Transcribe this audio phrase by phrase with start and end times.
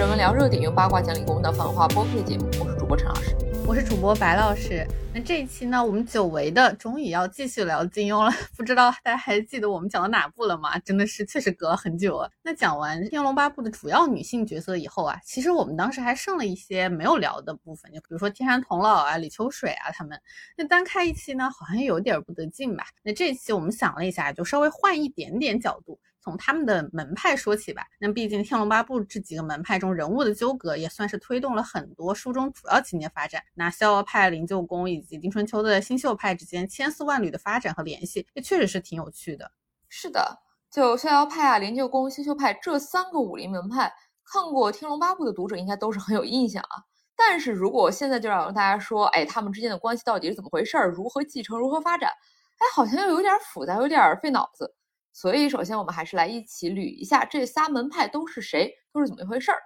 [0.00, 3.36] 人文聊热点，用八卦讲理工的繁华播客节目，我是主播陈老师。
[3.66, 4.82] 我是主播白老师，
[5.14, 8.32] 那这一期呢，我们久违的终于要继续聊金庸了。
[8.56, 10.78] 不知道大家还记得我们讲到哪部了吗？
[10.78, 12.26] 真的是确实隔了很久啊。
[12.42, 20.18] 那讲完《天龙八部》的主要女性角色以后啊，其实我们当时还剩了一些没有聊的部分，就比如说天山童姥啊、李秋水啊他们。
[20.56, 22.84] 那单开一期呢，好像有点不得劲吧？
[23.02, 26.00] 那这期我们想了一下，就稍微换一点点角度。
[26.22, 27.86] 从他们的门派说起吧。
[27.98, 33.42] 那毕竟《天龙八部》这几个门派中人物的纠葛，也算是推动了很多书中主要情节发展。
[33.54, 39.50] 那逍遥派、灵鹫宫以及丁春秋的新秀派之间千丝万缕的发展和联系，也确实是挺有趣的。
[39.88, 40.38] 是的，
[40.70, 43.92] 就逍遥派啊、灵鹫宫、新秀派这三个武林门派，
[44.24, 46.84] 看过《天龙八部》的读者应该都是很有印象啊。
[47.16, 50.88] 但是如果现在就让大家说，哎，他们之间的关系到底是怎么回事儿？
[50.88, 51.58] 如何继承？
[51.58, 52.10] 如何发展？
[52.10, 54.74] 哎，好像又有点复杂，有点费脑子。
[55.12, 59.58] 所以，首先我们还是来一起捋一下这仨门派都是谁，都是怎么一回事儿。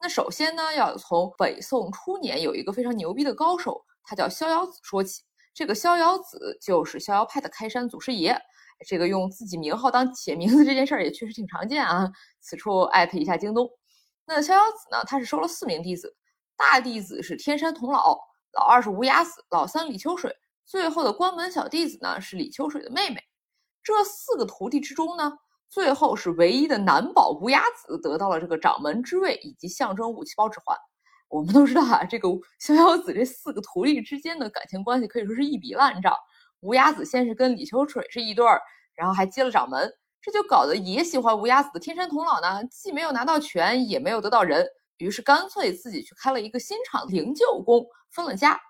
[0.00, 5.22] 那首先呢，要从北宋初年有一个非常牛逼的高手，他叫逍遥子说起。
[5.52, 8.40] 这个逍遥子就是逍遥派的开山祖师爷。
[8.86, 12.10] 这个用自己名号当写名字这件事儿也确实挺常见啊。
[12.40, 13.68] 此处艾特一下京东。
[14.24, 16.16] 那逍遥子呢，他是收了四名弟子，
[16.56, 18.18] 大弟子是天山童姥，
[18.52, 23.22] 老二是无崖子，老三李秋水，最后的关门小弟子呢是李秋水的妹妹。
[23.82, 25.32] 这四个徒弟之中呢，
[25.68, 30.76] 最后是唯一的男宝无崖子得到了这个掌门之位以及象征武器包指环。
[31.28, 36.12] 我们都知道啊，这个逍遥子这四个徒弟之间的感情关系可以说是一笔烂账。
[36.60, 38.60] 无崖子先是跟李秋水是一对儿，
[38.94, 44.66] 然后还接了掌门，这就搞得也喜欢无崖子的天山童姥呢，既没有拿到权，也没有得到人，
[44.98, 48.60] 于是干脆自己去开了一个新厂灵鹫宫，分了家。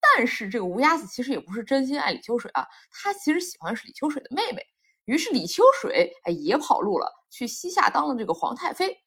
[0.00, 4.62] 但是这个无崖子其实也不是真心爱李秋水啊，他其实喜欢是李秋水的妹妹。
[5.04, 8.98] 于是李秋水哎也跑路了，去西夏当了这个皇太妃。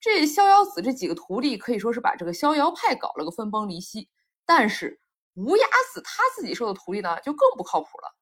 [0.00, 4.08] 这逍遥子这几个徒弟可以说是把这个逍遥派搞了个分崩离析。
[4.46, 5.00] 但是
[5.34, 8.14] 无崖子他自己收的徒弟呢就更不靠谱了。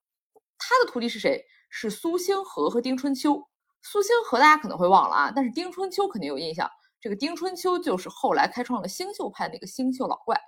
[0.57, 1.45] 他的徒弟是谁？
[1.69, 3.47] 是苏星河和丁春秋。
[3.81, 6.69] 苏星河大家可能会忘了啊，但是丁春秋肯定有印象。
[6.99, 10.41] 这个丁春秋就是后来开创了星宿派那个星宿老怪。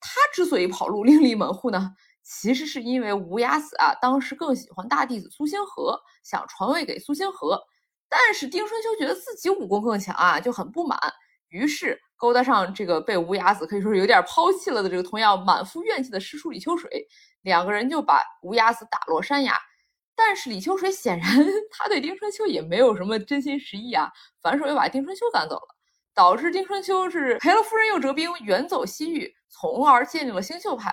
[0.00, 7.60] 他之所以跑路 另立门户呢，其实是因为无崖子啊，当时更喜欢大弟子苏星河，想传位给苏星河。
[8.08, 10.98] 但是丁春秋觉得自己武功更强啊，就很不满，
[11.48, 17.08] 于是勾搭上这个被无崖子可以说是有点抛弃了的这个同样满腹怨气的师叔李秋水，
[17.42, 19.60] 两个人就把无崖子打落山崖。
[20.14, 21.28] 但是李秋水显然
[21.70, 25.75] 他对丁春秋也没有什么真心实意啊，反手又把丁春秋赶走了。
[26.16, 30.90] 导致丁春秋是赔了夫人又折兵，远走西域，从而建立了星宿派。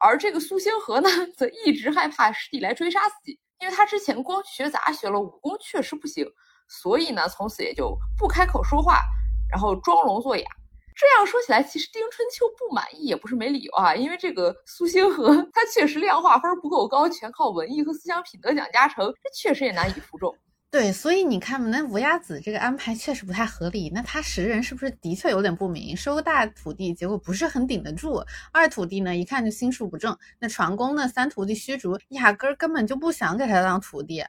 [0.00, 6.26] 而这个苏星河呢， 则一直害怕师弟来追杀自己，因为他之前光学杂学了，武功确实不行，
[6.66, 9.02] 所以呢，从此也就不开口说话，
[9.52, 10.44] 然后装聋作哑。
[10.96, 20.34] 这样说起来，其实丁春秋不满意也不是没理由啊，因为这个苏星河他确实量化分不够高，全靠文艺和思想品德奖加成，这确实也难以服众。
[20.74, 23.88] 对，所以你看嘛，那无崖子这个安排确实不太合理。
[23.90, 25.96] 那他识人是不是的确有点不明？
[25.96, 28.20] 收个大徒弟，结果不是很顶得住。
[28.52, 30.18] 二徒弟呢，一看就心术不正。
[30.40, 34.24] 那传功呢，三徒弟虚竹压根儿根本就不想给他当徒弟。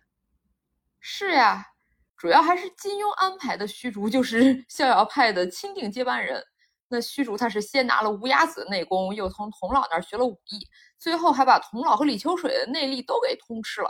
[1.00, 1.66] 是呀，
[2.16, 6.44] 主要还是金庸安排的虚竹就是 逍遥派的钦定接班人。
[6.90, 10.60] 那虚竹他是先拿了无崖子的内功，又从童姥那儿学了武艺，
[11.00, 13.90] 最后还把童姥和李秋水的内力都给通吃了。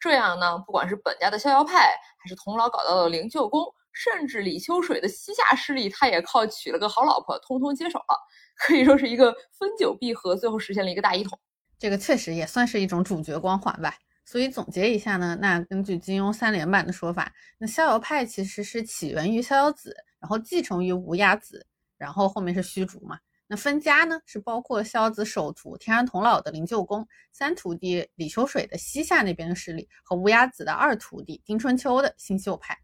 [0.00, 3.62] 这样呢，不管是本家的逍遥派，还是童姥搞到的灵鹫宫，
[3.92, 8.16] 甚至李秋水的西夏势力，他也靠娶了个好老婆，通通接手了，
[8.56, 11.38] 可以说是一个分久必合，最后实现了一个大一统。
[11.78, 13.94] 这个确实也算是一种主角光环吧。
[14.24, 21.66] 所以总结一下呢，那根据金庸三连版的说法，那逍遥派其实是起源于逍遥子，然后继承于无崖子，
[21.98, 23.18] 然后后面是虚竹嘛。
[23.52, 32.78] 那分家呢，是包括逍遥子首徒天山童姥的灵鹫宫，三徒弟李秋水的西夏那边的势力，和乌鸦子的二徒弟丁春秋的新秀派。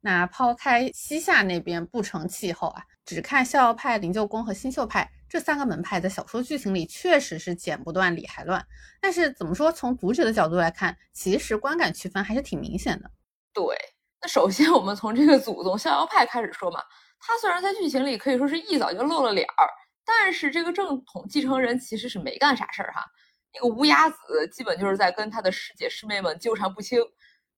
[0.00, 8.66] 那抛开西夏那边不成气候啊，只看逍遥派、灵鹫宫和新秀派这三个门派，在小说剧情里确实是剪不断理还乱。
[8.98, 13.10] 但是怎么说，从读者的角度来看，其实观感区分还是挺明显的。
[13.52, 13.76] 对，
[14.22, 16.80] 那首先我们从这个祖宗逍遥派开始说嘛。
[17.18, 19.68] 他虽然在剧情里可以说是一早就露了脸儿，
[20.04, 23.04] 但是这个正统继承人其实是没干啥事儿哈。
[23.52, 27.00] 那个无崖子基本就是在跟他的师姐师妹们纠缠不清，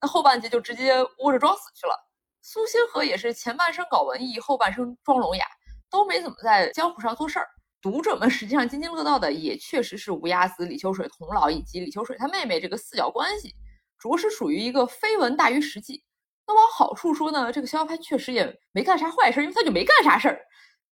[0.01, 2.09] 那后半截就直接窝着装死去了。
[2.41, 5.45] 苏星河也是前半生搞文艺，后半生装聋哑，
[5.91, 7.49] 都没怎么在江湖上做事儿。
[7.83, 13.55] 读者们实际上津津乐道的也确实是无崖子、李秋水、童姥以及李秋水他妹妹这个四角关系，
[13.99, 16.05] 着实属于一个绯闻大于实际。
[16.49, 20.41] 那往好处说呢，这个逍遥派确实也没干啥坏事，因为他就没干啥事儿。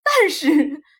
[0.03, 0.47] 但是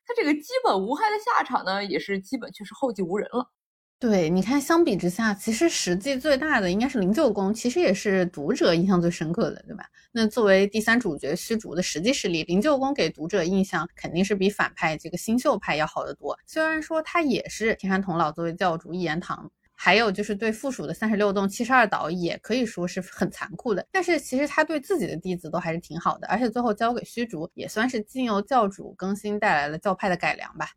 [0.06, 3.51] 他这个基本无害的下场呢，也是基本确实后继无人了。
[4.00, 9.86] 对，你看，相比之下，其实实际最大的应该是灵鹫宫，其实也是读者印象最深刻的，对吧？
[10.12, 16.38] 那作为第三主角虚竹的实际实力，灵鹫宫给读者印象肯定是比反派这个新秀派要好得多。
[16.45, 30.68] 虽然说他也是天山童姥作为教主一言堂，还有就是对附属的三十六洞、七十二岛也可以说是很残酷的，但是其实他对自己的弟子都还是挺好的，而且最后交给虚竹，也算是经由教主更新带来了教派的改良吧。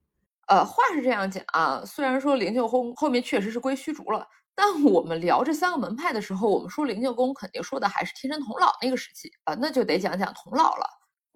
[0.48, 10.86] 呃，话是这样讲啊，虽然说灵鹫宫后面确实是归虚竹了，但我们聊这三个门派的时候，我们说灵鹫宫肯定说的还是天山童姥那个时期啊，那就得讲讲童姥了。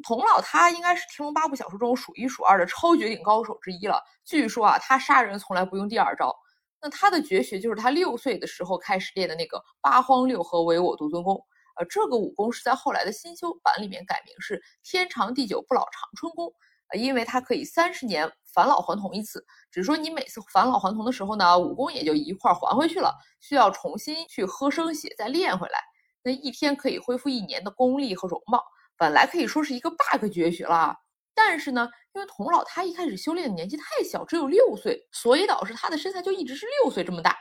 [0.03, 4.03] 童姥他应该是《天龙八部》小说中数一数二的超绝顶高手之一了。
[4.23, 6.35] 据说啊，他杀人从来不用第二招。
[6.85, 11.43] 那他的绝学就是他六岁的时候开始练的那个八荒六合唯我独尊功。
[11.77, 16.53] 呃，这个武功是在后来的新修版里面改名是天长地久不老长春功。
[16.93, 25.79] 呃，因为它可以三十年返老还童一次，只是说你每次返老还童的时候呢，武功也就一块还回去了，需要重新去喝生血再练回来。
[26.23, 28.63] 那一天可以恢复一年的功力和容貌，
[28.99, 30.95] 本来可以说是一个 bug 绝学了。
[31.35, 37.37] 但是呢，因为童姥他一开始修炼的年纪太小，只有六岁，所以导致他的身材就一直是六岁这么大。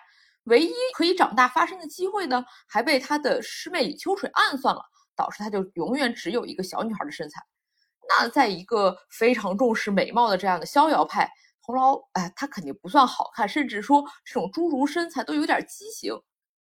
[0.45, 4.81] 唯一可以长大发生的机会呢，还被他的师妹李秋水暗算了，
[5.15, 7.39] 导致他就永远只有一个小女孩的身材。
[8.09, 11.29] 那在一个非常重视美貌的这样的逍遥派，
[11.63, 16.13] 童姥，哎，他肯定不算好看，甚至说这种侏儒身材都有点畸形。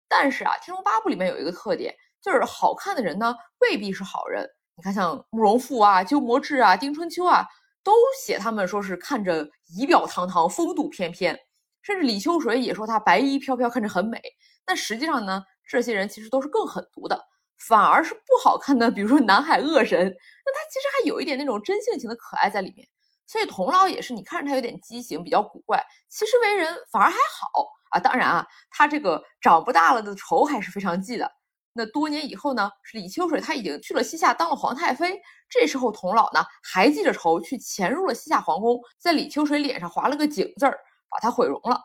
[0.07, 4.47] 但是啊，《天龙八部》里面有一个特点，就是好看的人呢未必是好人。
[4.75, 7.45] 你看，像慕容复啊、鸠摩智啊、丁春秋啊，
[7.83, 7.93] 都
[8.23, 11.37] 写他们说是看着仪表堂堂、风度翩翩，
[11.81, 14.21] 甚至李秋水也说他白衣飘飘，看着很美。
[14.65, 17.19] 但实际上呢，这些人其实都是更狠毒的。
[17.67, 22.85] 反而是不好看的，比如说南海恶神，那他其实还有一点那种真性情的可爱在里面。
[23.25, 27.99] 所以童老也是，你看着他有点畸形，比较古怪，其实为人反而还好啊。
[27.99, 31.31] 当然啊，他这个长不大了的仇还是非常记的。
[31.73, 40.79] 那多年以后呢，是李秋水他已经去了西夏当了皇太妃，这时候童姥呢还记着仇，去潜入了西夏皇宫，在李秋水脸上划了个井字儿，
[41.09, 41.81] 把他毁容了。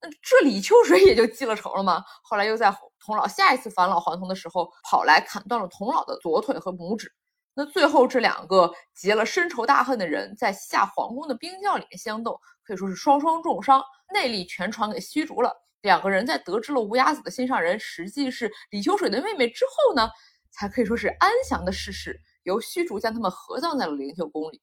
[0.00, 2.04] 那这李秋水也就记了仇了吗？
[2.22, 2.74] 后来又在。
[3.04, 7.12] 童姥下一次返老还童的时候，跑来砍断了童姥的左腿和拇指。
[7.52, 13.82] 那最后这两个结了深仇大恨的人，在西夏皇宫的冰窖里面相斗，可以说是双双重伤，
[14.14, 15.52] 内力全传给虚竹了。
[15.82, 20.08] 两个人在得知了无崖子的心上人实际是李秋水的妹妹之后呢，
[20.50, 24.62] 才可以说是安详的逝世，由虚竹将他们合葬在了灵鹫宫里。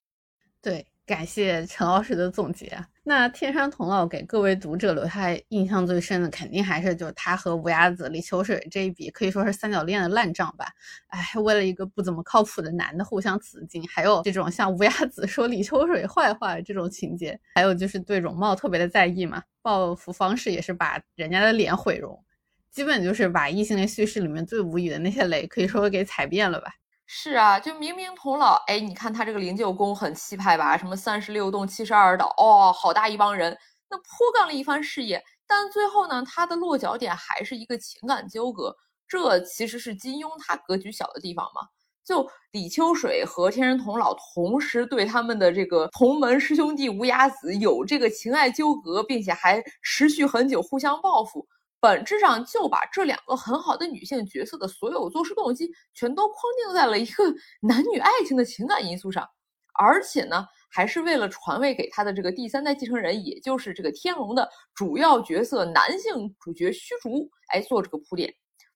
[0.61, 0.87] 对。
[1.09, 2.71] 感谢陈老师的总结。
[3.01, 10.67] 那天山童姥给各位读者留下印象最深的，肯定还是就是他和无崖子、李秋水这一笔可以说是三角恋的烂账吧。
[11.07, 22.23] 哎，为了一个不怎么靠谱的男的互相雌竞，还有这种像无崖子说李秋水坏话这种情节，还有就是对容貌特别的在意嘛，报复方式也是把人家的脸毁容，
[22.69, 26.67] 基本就是把异性恋叙事里面最无语的那些雷，可以说给踩遍了吧。
[27.11, 30.77] 是啊，就明明童姥，哎，你看他这个灵鹫宫很气派吧？
[30.77, 33.57] 什么三十六洞、七十二岛，哦，好大一帮人，
[33.89, 35.23] 那颇干了一番事业。
[35.47, 38.75] 但最后呢，他的落脚点还是一个情感纠葛。
[39.07, 41.61] 这其实是金庸他格局小的地方嘛。
[42.05, 51.47] 就李秋水和天人童姥同时对他们的这个同门师兄弟无崖子有这个情爱纠葛，并且还持续很久，互相报复。
[51.81, 57.23] 本质上就把这两个很好的女性角色的所有做事动机全都框定在了一个
[57.61, 59.27] 男女爱情的情感因素上，
[59.79, 68.33] 而且呢，还是为了传位给他的这个第三代继承人，也就是这个天龙的主要角色男性主角虚竹，哎，做这个铺垫。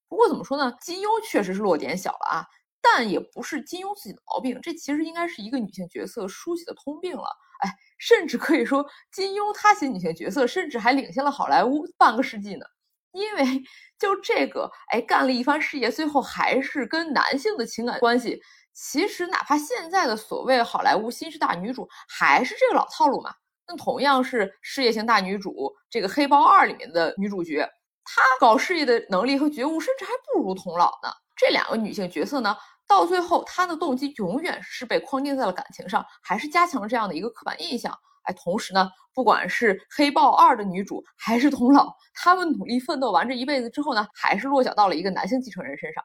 [0.07, 2.45] 不过怎么说呢，金庸确实是落点小了啊，
[2.81, 7.25] 但也不是金庸自己的毛病，这其实应该是一个女性角色书写的通病了。
[7.63, 12.65] 哎，甚至可以说，金庸他写女性角色，甚至还领先了好莱坞半个世纪呢。
[13.13, 13.63] 因为
[13.97, 18.41] 就这个，哎，干了一番事业，最后还是跟男性的情感关系。
[18.73, 23.31] 其实，哪怕现在的所谓好莱坞新式大女主，还是这个老套路嘛。
[23.67, 27.69] 那同样是事业型大女主，这个《黑豹二》里面的女主角，
[28.03, 31.13] 她搞事业的能力和觉悟，甚至还不如童姥呢。
[31.35, 37.95] 这两个女性角色呢，到最后她的动机永远是被框定在了感情上，还是加强了这样的一个刻板印象。
[38.23, 46.03] 哎，同时呢，不管是《黑豹二》的女主还是童姥，他们努力奋斗完这一辈子之后呢，还是落脚到了一个男性继承人身上。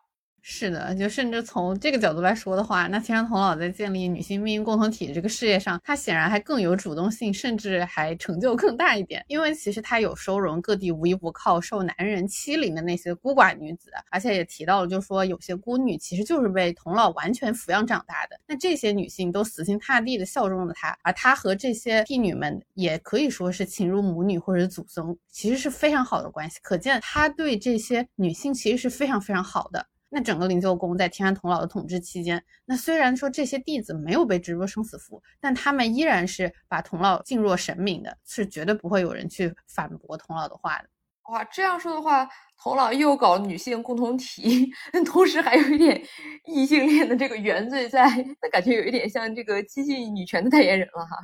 [0.50, 9.22] 是的，就甚至从这个角度来说的话，那天山童姥在建立女性命运共同体这个事业上，她显然还更有主动性，甚至还成就更大一点。
[9.28, 18.40] 因为其实她有收容各地无依无靠、受男人欺凌的那些孤寡女子，而且也提到了，就说有些孤女其实就是被童姥完全抚养长大的。
[18.46, 26.58] 那这些女性都死心塌地的效忠了她，而她和这些婢女们也可以说是亲如母女或者祖宗，其实是非常好的关系。
[26.62, 29.86] 可见她对这些女性其实是非常非常好的。
[30.10, 40.88] 那整个灵鹫宫在天山童姥的统治期间，那虽然说这些弟子没有被植入生死符，但他们依然是把童姥敬若神明的，是绝对不会有人去反驳童姥的话的。
[41.30, 44.70] 哇，这样说的话，童姥又搞女性共同体，
[45.04, 46.02] 同时还有一点
[46.46, 48.08] 异性恋的这个原罪在，
[48.40, 51.16] 那感觉有一点像这个激进女权的代言人了哈。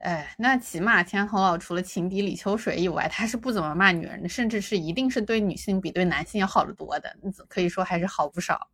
[0.00, 7.12] 哎，那起码天童姥除了情敌李秋水以外，他是不怎么骂女人的，甚至是一定是对女性比对男性要好得多的，
[7.48, 8.68] 可以说还是好不少。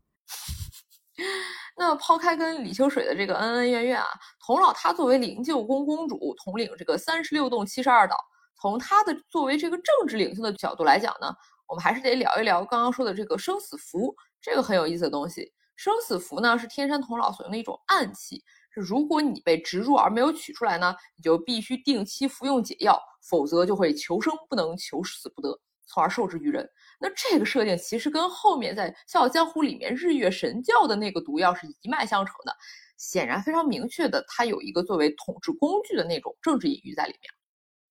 [1.77, 4.07] 那抛开跟李秋水的这个恩恩怨怨啊，
[4.39, 8.17] 童姥她作为灵鹫宫公主，统领这个三十六洞七十二岛，
[8.61, 11.35] 从她的作为这个政治领袖的角度来讲呢，
[11.67, 15.53] 我们还是得聊一聊刚刚说的这个生死符，这个很有意思的东西。
[15.75, 18.45] 生死符呢是天山童姥所用的一种暗器。
[18.81, 26.69] 如果你被植入而没有取出来呢，你就必须定期服用解药，否则就会求生不能，求死不得，从而受制于人。
[27.01, 32.57] 那这个设定其实跟后面在《笑傲江湖》里面日月神教的那个毒药是一脉相承的，
[32.97, 37.44] 显然非常明确的，它有一个作为统治工具的那种政治隐喻在里面。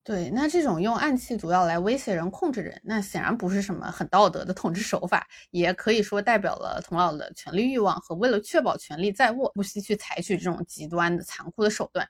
[0.06, 12.08] 对，那这种用暗器毒药来威胁人、控制人，那显然不是什么很道德的统治手法，也可以说代表了童老的权力欲望和为了确保权力在握，不惜去采取这种极端的、残酷的手段。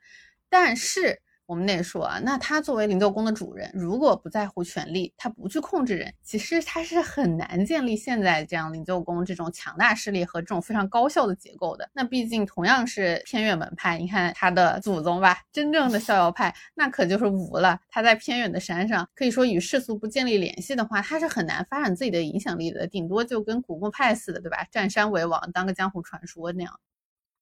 [0.50, 1.22] 但是。
[1.46, 11.90] 我们得说啊，那他作为灵鹫宫的主人，如果不在乎权力，他不去控制人，其实他是很难建立现在这样灵鹫宫这种强大势力和这种非常高效的结构的。
[11.94, 17.80] 那毕竟同样是偏远门派，你看他的祖宗吧，真正的逍遥派，那可就是无了。
[17.90, 24.66] 他在偏远的山上，可以说与世俗不建立联系的话，他是很难发展自己的影响力的，顶多就跟古墓派似的，对吧？
[24.72, 26.80] 占山为王，当个江湖传说那样。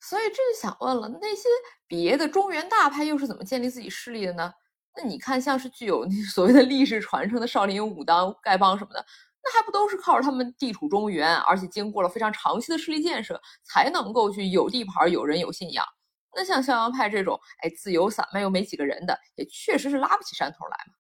[0.02, 1.48] 所以这就想问了，那些
[1.88, 4.52] 别的中原大派又是怎么建立自己势力的呢？
[4.98, 9.06] 那你看，像是具有 所谓的历史传承的少林、武当、丐帮什么的，
[9.44, 15.86] 那还不都是靠着他们地处中原，而且经过了非常长期的势力建设，才能够去有地盘、有人、有信仰？
[16.36, 20.94] 那像逍遥派这种，哎，自由散漫又没几个人的，也确实是拉不起山头来嘛。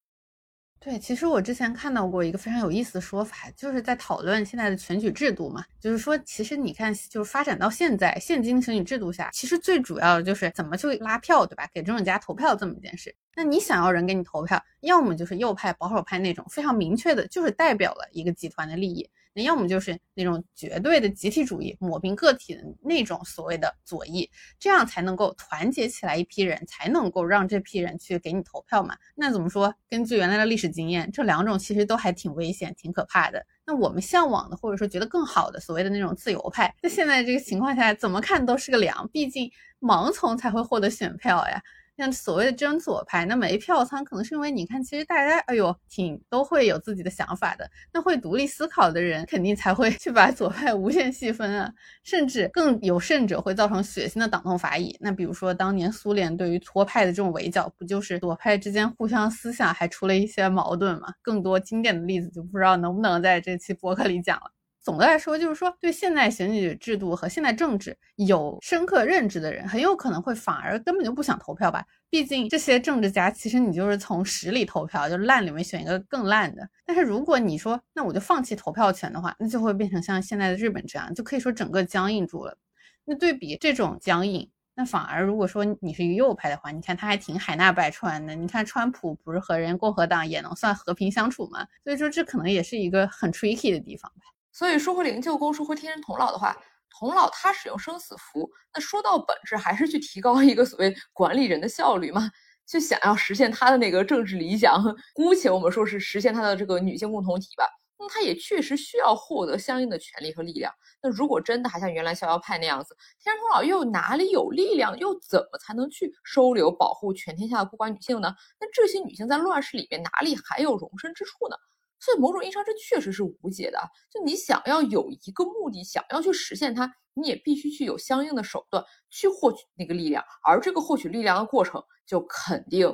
[0.83, 11.69] 对，其实我之前看到过一个非常有意思的说法，就是在讨论现在的选举制度嘛，就是说，其实你看，就是发展到现在，现今选举制度下，其实最主要的就是怎么去拉票，对吧？
[11.71, 13.15] 给政治家投票这么一件事。
[13.35, 19.07] 那你想要人给你投票，要么就是右派、保守派那种非常明确的，就是代表了一个集团的利益。
[19.33, 28.95] 那要么就是那种绝对的集体主义，抹平个体的那种所谓的左翼，这样才能够团结起来一批人，才能够让这批人去给你投票嘛。
[29.15, 29.73] 那怎么说？
[29.89, 33.45] 根据原来的历史经验，这两种其实都还挺危险、挺可怕的。
[33.65, 39.07] 那我们向往的，或者说觉得更好的所谓的那种自由派，在现在这个情况下，怎么看都是个凉。
[39.13, 41.61] 毕竟盲从才会获得选票呀。
[41.97, 47.69] 像所谓的真左派，那没票仓，可能是因为你看，其实大家哎呦挺都会有自己的想法的。
[47.93, 51.71] 那会独立思考的人，肯定才会去把左派无限细分啊，
[52.03, 54.95] 甚至更有甚者会造成血腥的党同伐异。
[54.99, 61.13] 那比如说当年苏联对于托派的这种围剿，不就是左派之间互相思想还出了一些矛盾吗？
[61.21, 64.51] 更多经典的例子就不知道能不能在这期博客里讲了。
[64.83, 71.85] 总的来说，就是说，对现代选举制度和现代政治有深刻认知的人，很有可能会反而根本就不想投票吧。
[72.09, 76.67] 毕竟这些政治家，其实你就是从实里投票，就烂里面选一个更烂的。
[76.83, 82.57] 但是如果你说，那我就放弃投票权的话，那就会变成像现在的日本这样，就可以说整个僵硬住了。
[83.05, 88.33] 那对比这种僵硬，那反而如果说你是一个右派的话，你看他还挺海纳百川的。
[88.33, 91.67] 你看川普不是和人共和党也能算和平相处吗？
[91.83, 94.30] 所以说这可能也是一个很 tricky 的地方吧。
[94.51, 96.55] 所以说回灵鹫宫，说回天人童姥的话，
[96.99, 102.29] 童姥他使用生死符，那说到本质还是去提高一个所谓管理人的效率嘛，
[102.67, 104.83] 就想要实现他的那个政治理想。
[105.13, 107.65] 姑且我们说是实现他的这个女性共同体吧，
[107.97, 110.73] 那他也确实需要获得相应的权利和力量。
[111.01, 118.35] 那如果真的还像原来逍遥派那样子，天人童姥又哪里有力量，又怎么才能去收留保护全天下的孤寡女性呢？
[118.59, 121.55] 那这些女性在乱世里面哪里还有容身之处呢？
[122.01, 123.79] 所以某种意义上，这确实是无解的。
[124.11, 132.93] 就你想要有一个目的，想要去实现它，你也必须去有相应的手段去获取那个力量，而这个获取力量的过程，就肯定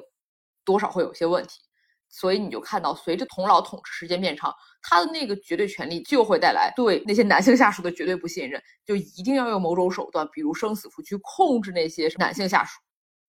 [0.65, 1.61] 多少会有些问题。
[2.09, 12.79] 所以你就看到，随着童老统治时间变长，他的那个绝对权力就会带来对那些男性下属的绝对不信任，就一定要用某种手段，比如生死符去控制那些男性下属。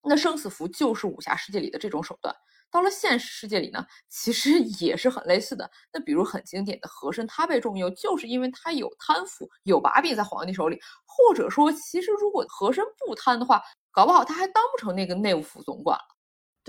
[0.03, 2.33] 那生死符就是武侠世界里的这种手段。
[2.71, 5.69] 到了现实世界里呢，其实也是很类似的。
[5.91, 10.79] 那比如很经典的和珅，他被重用，就是因为他有贪腐、有把柄在皇帝手里。
[11.05, 13.61] 或者说，其实如果和珅不贪的话，
[13.91, 16.18] 搞不好他还当不成那个内务府总管了。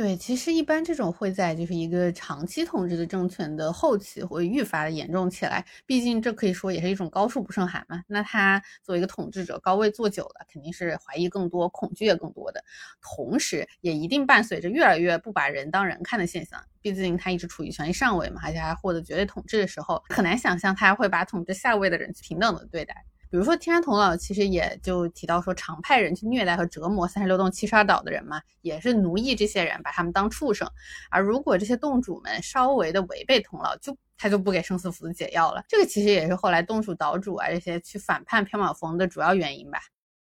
[0.01, 5.63] 对，其实一般这种会在就是一个长期统治的政权的后期会愈发的严重起来。
[5.85, 8.03] 毕竟这可以说也是一种高处不胜寒嘛。
[8.07, 12.65] 那他作为一个统治者，高位坐久了，肯定是怀疑更多，恐惧也更多的。
[13.03, 16.59] 同时，也一定伴随着越来越不把人当人看的现象。
[16.81, 23.05] 毕竟他一直处于权力上位嘛，而且还获得绝对统治的时候，很难想象他会把统治下位的人平等的对待。
[23.31, 30.69] 比如说天山童姥其实也就提到说，常派人去虐待和折磨三十六洞七十二岛的人嘛，也是奴役这些人，把他们当畜生。
[31.11, 35.65] 而如果这些洞主们稍微的违背童姥，就他就不给生死符的解药了。
[35.69, 39.79] 这个其实也是后来洞主岛主啊这些去反叛缥缈峰的主要原因吧。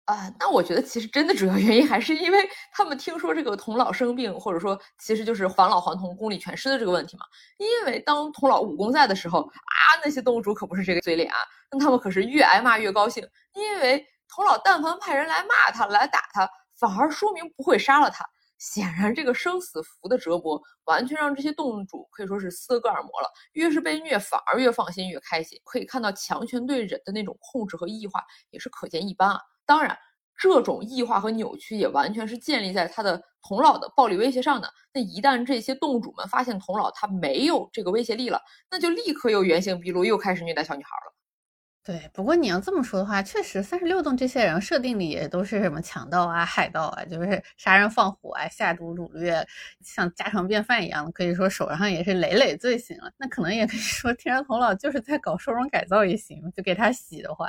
[0.09, 7.23] 啊，那我觉得其实真的主要原因还是因为他们听说这个童老生病，或者说其实就是返老还童、功力全失的这个问题嘛。
[7.57, 11.37] 因为当童老武功在的时候啊，那些洞主可不是这个嘴脸啊，
[11.71, 13.23] 那他们可是越挨骂越高兴。
[13.53, 16.49] 因为童老但凡派人来骂他、来打他，
[16.79, 18.25] 反而说明不会杀了他。
[18.57, 23.29] 显然，这个生死符的折磨完全让这些洞主可以说是斯德哥尔摩了。
[23.53, 25.59] 越是被虐，反而越放心、越开心。
[25.63, 29.39] 可以看到强权对人的那种控制和异化也是可见一斑啊。
[29.69, 29.95] 当然，
[30.35, 34.67] 这种异化和扭曲也完全是建立在他的童老的暴力威胁上的。
[34.91, 41.13] 那一旦这些洞主们发现童老他没有这个威胁力了，那就立刻又原形毕露，又开始虐待小女孩了。
[41.83, 49.45] 对，不过你要这么说的话，确实三十六洞这些人设定里也都是什么强盗啊、海盗啊，就是杀人放火啊、下毒掳掠，
[49.85, 53.11] 像家常便饭一样的，可以说手上也是累累罪行了。
[53.17, 57.47] 那可能也可以说 天山童姥就是在搞收容改造也行，就给他洗的话。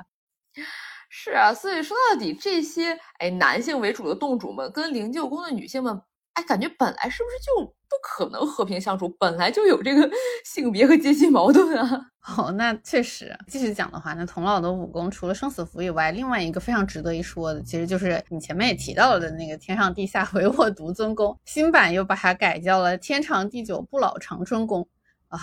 [1.12, 6.00] 是啊，所以说到底，这些哎男性为主的洞主们跟灵鹫宫的女性们，
[6.34, 9.08] 哎，感觉本来是不是就不可能和平相处？
[9.18, 10.08] 本来就有这个
[10.46, 12.06] 性别和阶级矛盾啊。
[12.38, 24.86] 哦，那确实，继续讲的话，那童老的武功除了生死符以外，另外一个非常值得一说的，其实就是你前面也提到了的那个天上地下唯我独尊功，新版又把它改叫了天长地久不老长春功
[25.26, 25.40] 啊。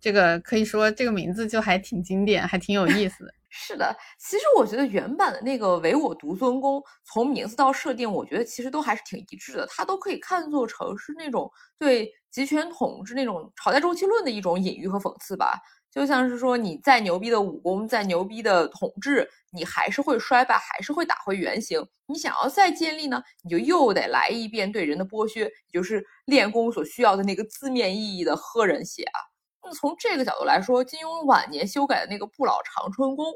[0.00, 3.34] 这个可以说这个名字就还挺经典，还挺有意思的。
[3.50, 9.66] 是的，其实我觉得原版的那个唯我独尊功，从名字到设定，我觉得其实都还是挺一致的。
[9.66, 15.60] 它都可以看作成是那种对集权统治那种朝代周期论的一种隐喻和讽刺吧。
[15.90, 21.84] 就像是说，你再牛逼的武功，再牛逼的统治，你还是会衰败，还是会打回原形。
[22.06, 29.18] 你想要再建立呢，你就又得来一遍对人的剥削，也就是练功所需要的那个字面意义的喝人血啊。
[29.62, 33.26] 那从这个角度来说，金庸晚年修改的那个不老长春宫，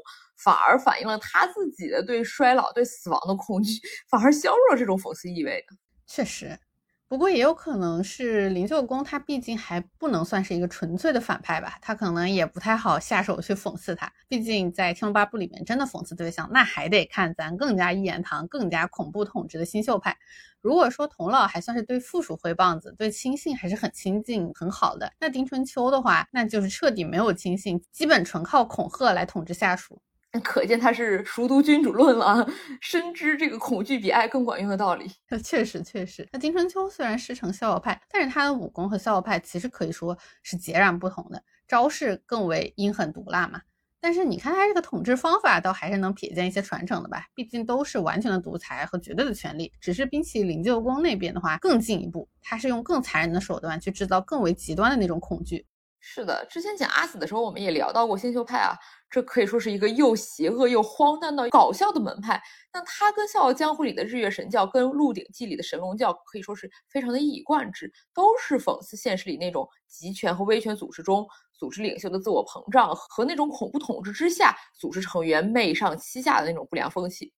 [0.43, 5.75] 反而反映了他自己的对衰老、对死亡的恐惧，反而削弱这种讽刺意味的。
[6.07, 6.57] 确实。
[7.07, 14.11] 不过也有可能是灵鹫宫，他毕竟还不能算是一个纯粹的反派吧，他可能也不太好下手去讽刺他。
[14.27, 20.17] 毕竟在《天龙八部》里面，真的讽刺对象，那还得看咱更加一言堂、更加恐怖统治的新秀派。
[20.61, 30.01] 如果说童老还算是对附属挥棒子、对亲信还是很亲近、很好的，那丁春秋的话，那就是彻底没有亲信，基本纯靠恐吓来统治下属。
[30.41, 32.47] 可见他是熟读君主论了，
[32.81, 35.09] 深知这个恐惧比爱更管用的道理。
[35.43, 36.27] 确实，确实。
[36.31, 43.61] 那丁春秋虽然师承逍遥派，但是他的武功和逍遥派其实可以说是截然不同的，招式更为阴狠毒辣嘛。
[43.99, 47.25] 但是你看他这个统治方法，倒还是能瞥见一些传承的吧。
[47.33, 55.65] 毕竟都是完全的独裁和绝对的权力，只是比起灵鹫宫那边的话更进一步，他是用更残忍的手段去制造更为极端的那种恐惧。
[56.07, 58.77] 是的，之前讲阿紫的时候，我们也聊到过星宿派啊，
[59.09, 62.39] 这可以说是一个又邪恶又荒诞到搞笑的门派。
[62.71, 77.33] 那它跟《笑傲江湖》里的日月神教，跟《鹿鼎记》里的神龙教，可以说是非常的一以贯之，都是讽刺现实里那种集权和威权组织中组织领袖的自我膨胀，和那种恐怖统治之下组织成员媚上欺下的那种不良风气。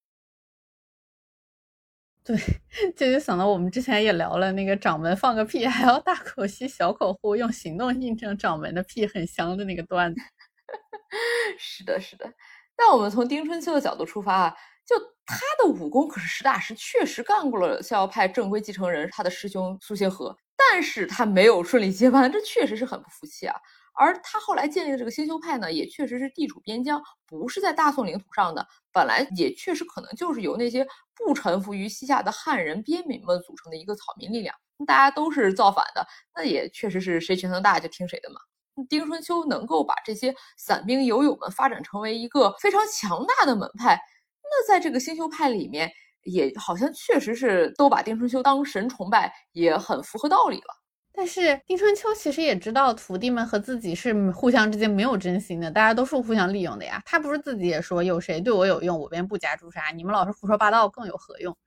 [2.27, 2.35] 对，
[2.93, 10.19] 这就想到我们之前也聊了那个掌门放个屁还要大口吸小口呼，用行动印证掌门的屁很香的那个段子。
[11.57, 12.29] 是的，是的。
[12.77, 23.55] 那我们从丁春秋的角度出发啊，就他的武功可是实打实，确实干过了逍遥派正规继承人他的师兄苏星河，但是他没有顺利接班，这确实是很不服气啊。
[23.97, 34.55] 而他后来建立的这个新修派呢，也确实是地处边疆，不是在大宋领土上的，本来也确实可能就是由那些不臣服于西夏的汉人边民们组成的一个草民力量。
[34.86, 36.05] 大家都是造反的，
[36.36, 38.36] 那也确实是谁拳头大就听谁的嘛。
[38.88, 43.99] 丁春秋能够把这些散兵游勇们发展成为一个非常强大的门派，
[44.43, 50.76] 那在这个星宿派里面，也好像确实是都把丁春秋当神崇拜，也很符合道理了。
[51.17, 57.01] 但是丁春秋其实也知道徒弟们和自己是互相之间没有真心的，大家都是互相利用的呀。
[57.03, 59.89] 他不是自己也说，有谁对我有用，我便不加诛杀。
[59.95, 61.58] 你们老是胡说八道，更有何用？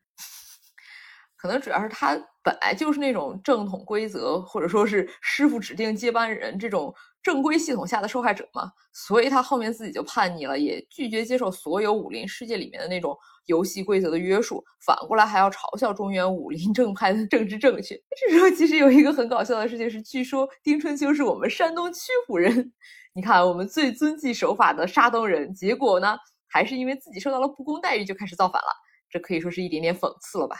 [1.35, 17.95] 可能主要是他本来就是那种正统规则，或者说是师傅指定接班人这种正规系统下的受害者嘛，所以他后面自己就叛逆了，也拒绝接受所有武林世界里面的那种游戏规则的约束，反过来还要嘲笑中原武林正派的政治正确。
[18.17, 22.73] 这时候其实有一个很搞笑的事情是，据说丁春秋是我们山东曲阜人，
[23.15, 26.17] 你看我们最遵纪守法的山东人，结果呢
[26.49, 28.69] 还是因为自己受到了不公待遇就开始造反了，
[29.11, 30.57] 这可以说是一点点讽刺了吧。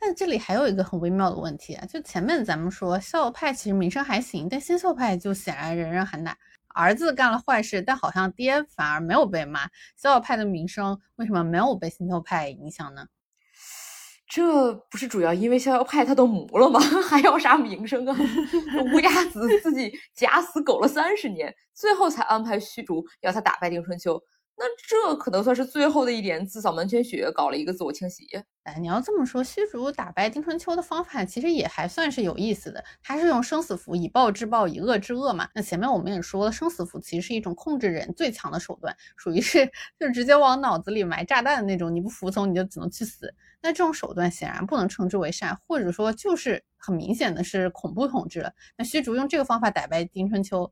[0.00, 6.34] 但这里还有一个很微妙的问题啊，就前面咱们说逍遥派其实名声还行，但新秀派就显然人人喊打，
[6.68, 9.68] 儿子干了坏事，但好像爹反而没有被骂。
[9.96, 13.06] 逍遥派的名声为什么没有被新秀派影响呢？
[14.26, 16.78] 这不是主要因为逍遥派他都母了吗？
[17.06, 18.16] 还要啥名声啊？
[18.94, 24.22] 乌鸦子自己假死苟了三十年，最后才安排虚竹要他打败丁春秋。
[24.62, 28.26] 那这可能算是最后的一点自扫门前雪，搞了一个自我清洗。
[28.64, 32.84] 哎，你要这么说，虚竹打败丁春秋的方法其实也还算是有意思的。
[33.02, 35.48] 他是用生死符以暴制暴，以恶制恶嘛。
[35.54, 39.64] 那前面我们也说了，生死符其实是一种控制人最强的手段，属于是
[39.98, 41.94] 就是直接往脑子里埋炸弹的那种。
[41.94, 43.34] 你不服从，你就只能去死。
[43.62, 48.52] 那这种手段显然不能称之为善，或者说就是很明显的是恐怖统治了。
[48.76, 50.70] 那虚竹用这个方法打败丁春秋，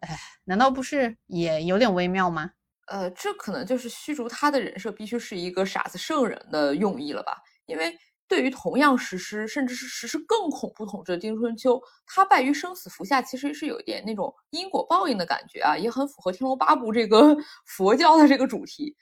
[0.00, 2.52] 哎，难道不是也有点微妙吗？
[2.86, 7.36] 呃，这可能就是虚竹他的人设必须是一个傻子圣人的用意了吧？
[7.66, 7.96] 因为
[8.28, 18.96] 对于同样实施甚至是实施更恐怖统治的丁春秋，他败于生死符下，其实是有一点那种因果报应的感觉啊，也很符合《天龙八部》这个 佛教的这个主题，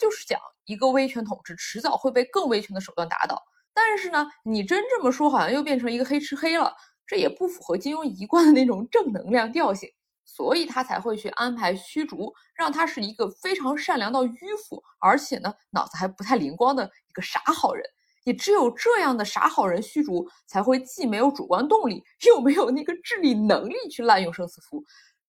[0.00, 3.42] 就是讲一个威权统治迟早会被更威权的手段打倒。
[3.72, 6.72] 但是呢，你真这么说，好像又变成一个黑吃黑了，
[7.06, 9.88] 这也不符合金庸一贯的那种正能量调性。
[10.24, 14.36] 所以他才会去安排虚竹，让他是一个非常善良到迂
[14.68, 17.84] 腐，而且呢脑子还不太灵光的一个傻好人。
[18.24, 24.82] 也只有这样的傻好人虚竹，才会既没有主观动力，又没有那个智力能力去滥用生死符。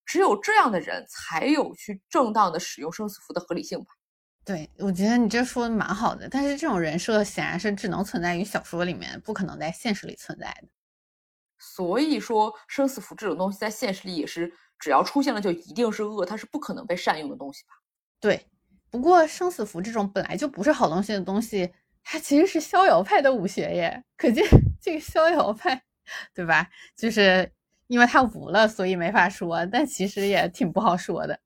[0.06, 3.88] 只有这样的人，才有去正当的使用生死符的合理性吧？
[4.46, 6.30] 对，我觉得你这说的蛮好的。
[6.30, 10.70] 但是这种人设显然是只能存在于小说里面，不可能在现实里存在的。
[11.60, 14.54] 所以说，生死符这种东西在现实里也是。
[14.86, 17.70] 只要出现了，就一定是恶，它是不可能被善用的东西吧？
[18.20, 18.46] 对。
[18.92, 24.04] 不过生死符这种本来就不是好东西的东西，它其实是逍遥派的武学耶。
[24.16, 24.46] 可见
[24.80, 25.82] 这个逍遥派，
[26.36, 26.70] 对吧？
[26.96, 27.52] 就是
[27.88, 29.66] 因为他无了，所以没法说。
[29.66, 31.40] 但其实也挺不好说的。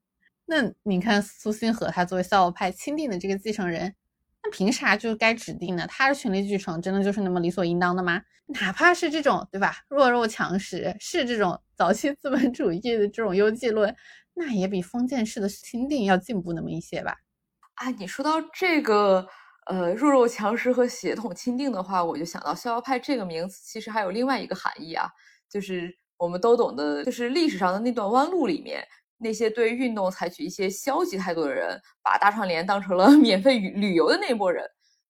[0.46, 3.96] 那你看苏星河，他作为逍遥派钦定的这个继承人。
[4.44, 5.86] 那凭啥就该指定呢？
[5.88, 8.22] 他的权力继承真的就是那么理所应当的吗？
[8.48, 9.76] 哪怕是这种，对吧？
[9.90, 13.96] 弱肉强食，是这种早期资本主义的这种优绩论，
[14.34, 17.18] 那也比封建式的钦定要进步那么一些吧？
[17.76, 19.28] 啊，你说到这个，
[19.68, 25.08] 呃，弱肉强食和血统钦定的话，我就想到逍遥派这个名词其实还有另外一个含义啊，
[25.50, 28.84] 就是我们都懂的，就是历史上的那段弯路里面。
[29.20, 34.66] 那些对运动采取一些消极态度的人，把大串联当成了 免费旅旅游的那波人，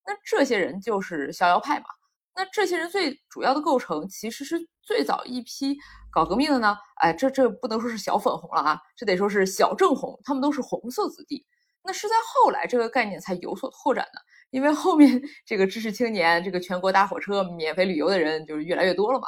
[0.06, 1.86] 那这些人就是逍遥派嘛？
[2.34, 5.76] 那这些人最主要的构成，其实是最早一批
[6.10, 6.76] 搞革命的呢？
[7.02, 11.44] 哎，这这不能说是小粉红了啊，这得说是小正红，他们都是红色子弟。
[11.82, 14.20] 那是在后来这个概念才有所拓展的，
[14.50, 19.26] 因为后面 这个知识青年，这个全国搭火车免费旅游的人就是越来越多了嘛。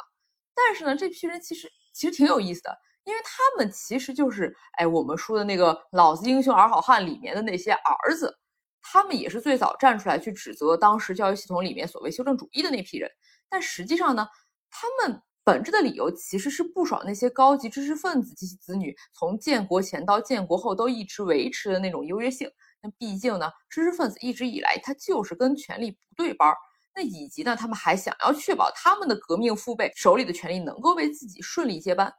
[0.55, 2.77] 但是呢，这批人其实其实挺有意思的。
[3.05, 8.33] 因为他们其实就是，哎，我们说的那个“老子英雄儿好汉”里面的那些儿子，
[8.81, 13.09] 他们也是最早站出来去指责当时教育系统里面所谓修正主义的那批人。
[13.49, 14.27] 但实际上呢，
[14.69, 22.49] 他们本质的理由其实是不爽那些高级知识分子及其子女从建国前到建国后都一直维持的那种优越性。
[22.81, 26.55] 那毕竟呢，知识分子一直以来他就是跟权力不对班儿。
[26.95, 32.13] 那以及呢，他们还想要确保他们的革命父辈手里的权力能够为自己顺利接班。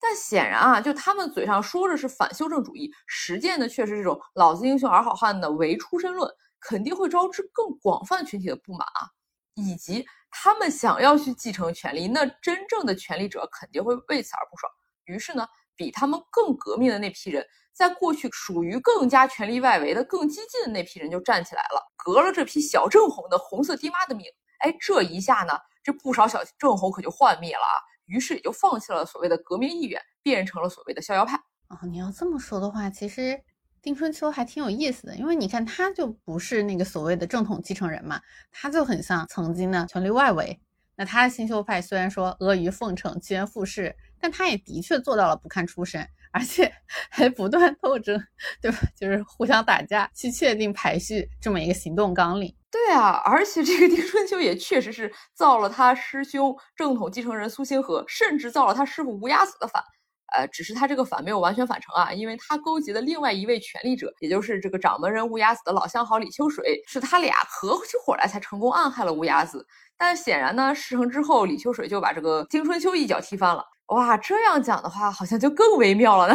[0.00, 6.30] 但显然啊，就他们嘴上说着是反修正主义，实践的却是这种“老子英雄儿好汉”的唯出身论，
[6.60, 9.10] 肯定会招致更广泛群体的不满啊。
[9.54, 14.72] 以及他们想要去继承权力，那真正的权力者肯定会为此而不爽。
[15.06, 24.24] 于是呢，比他们更革命的那批人，在过去属于更加权力外围的、更激进的那批人就站起来了，革了这批小正红的红色爹妈的命。
[24.60, 25.54] 哎，这一下呢。
[25.82, 27.76] 这不少小正红可就幻灭了啊。
[28.08, 31.36] 于是也就放弃了所谓的革命意愿，变成了所谓的逍遥派。
[31.68, 33.40] 哦，你要这么说的话，其实
[33.80, 40.60] 丁春秋还挺有意思的，因为你看他就不是那个所谓的正统继承人嘛，他就很像曾经的权力外围。
[40.96, 46.72] 那他的新秀派虽然说阿谀奉承、趋炎附势，但他也的确做到了不看出身，而且
[47.08, 48.20] 还不断斗争，
[48.60, 48.78] 对吧？
[48.96, 52.52] 就是互相打架，去确定排序这么一个行动纲领。
[52.70, 59.82] 对啊，而且这个丁春秋也确实是造了他师兄正统继承人苏星河，甚至造了他师傅乌鸦子的反。
[60.36, 69.66] 呃，只是他这个反没有完全反成啊，因为他勾结的另外一位权力者，也就是这个掌门人乌鸦子的老相好李秋水，是他俩合起伙来才成功暗害了乌鸦子。
[69.96, 73.64] 但显然呢，事成之后，李秋水就把这个丁春秋一脚踢翻了。
[73.86, 76.34] 哇，这样讲的话，好像就更微妙了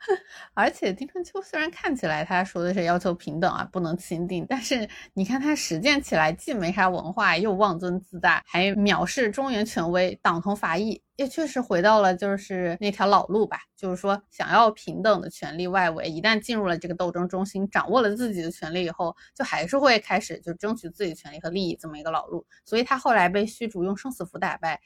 [0.54, 13.58] 而且丁春秋虽然看起来他说的是要求平等啊，不能钦定，但是你看他实践起来既没啥文化，又妄尊自大，还藐视中原权威，党同伐异，也确实回到了就是那条老路吧。
[13.76, 22.46] 就是说，想要平等的权利外围，一旦进入了这个斗争中心，掌握了自己的权利以后，就还是会开始就争取自己权利和利益这么一个老路。
[22.64, 24.80] 所以他后来被虚竹用生死符打败，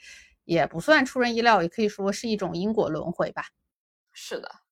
[0.45, 3.45] 也不算出人意料，也可以说是一种因果轮回吧。
[4.13, 4.64] 是的。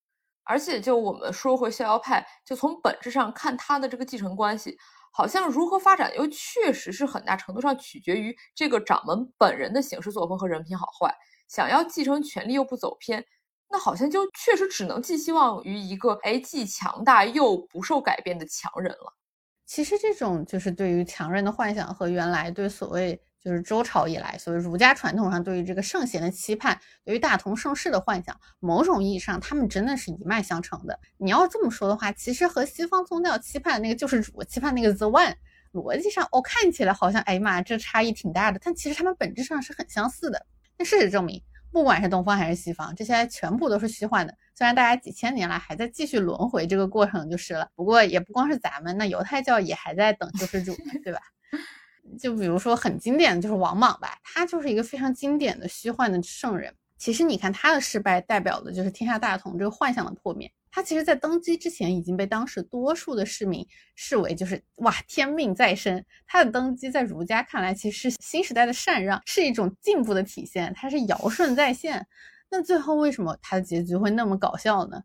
[0.45, 4.77] 而且，就我们说回逍遥派，就从本质上看，他的这个继承关系，
[5.13, 11.15] 好像如何发展，又确实是很大程度上取决于这个掌门本人的行事作风和人品好坏。
[11.49, 13.25] 想要继承权力又不走偏，
[13.71, 19.15] 那好像就确实只能寄希望于一个哎既强大又不受改变的强人了。
[19.67, 23.23] 其实，这种就是对于强人的幻想和原来对所谓。
[23.45, 30.99] 就是周朝以来，所谓儒家传统上对于这个圣贤的期盼，对于大同盛世的幻想，某种意义上，他们真的是一脉相承的。
[31.19, 35.35] 你要这么说的话，其实和西方宗教期盼那个救世主，期盼那个 the one，
[35.73, 40.47] 逻辑上，哦，看起来好像，哎呀妈，这差异挺大的，但其实他们本质上是很相似的。
[40.79, 44.33] 那事实证明，不管是东方还是西方，这些全部都是虚幻的。
[44.55, 51.19] 虽然大家几千年来还在继续轮回这个过程就是了，不过也不光是咱们，那犹太教也还在等救世主，对吧？
[52.19, 56.75] 就比如说很经典的就是王莽吧，他就是一个非常经典的虚幻的圣人。
[56.99, 60.51] 其实你看他的失败，代表的就是天下大同这个幻想的破灭。
[60.71, 66.03] 他其实，在登基之前，已经被当时多数的市民视为就是哇天命在身。
[66.27, 72.07] 他的登基，在儒家看来，其实是新时代的禅让，是一种进步的体现，他是尧舜在线。
[72.51, 75.03] 那最后为什么他的结局会那么搞笑呢？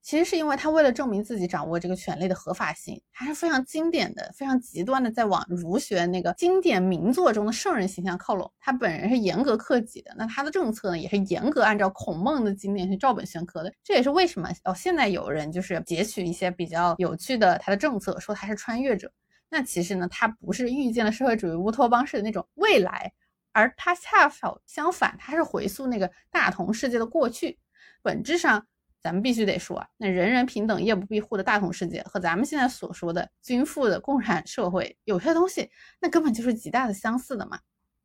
[0.00, 8.50] 其实是因为他为了证明自己掌握这个权力的合法性，还是非常经典的、非常极端的，在往儒学那个经典名作中的圣人形象靠拢。
[8.58, 13.70] 他本人是严格克己的，那他的政策呢，也是严格按照孔孟的经典去照本宣科的。
[13.84, 19.12] 这也是为什么哦，现在有人就是截取一些比较有趣的他的政策，说他是穿越者。
[19.50, 23.12] 那其实呢，他不是预见了社会主义乌托邦式的那种未来，
[23.52, 27.58] 而他恰好相反，他是回溯那个大同世界的过去，
[28.00, 28.66] 本质上。
[29.02, 37.58] 咱们必须得说啊，那人人平等、夜不闭户的大同世界和咱们现在所说的均富的共产社会，有些东西那根本就是极大的相似的嘛。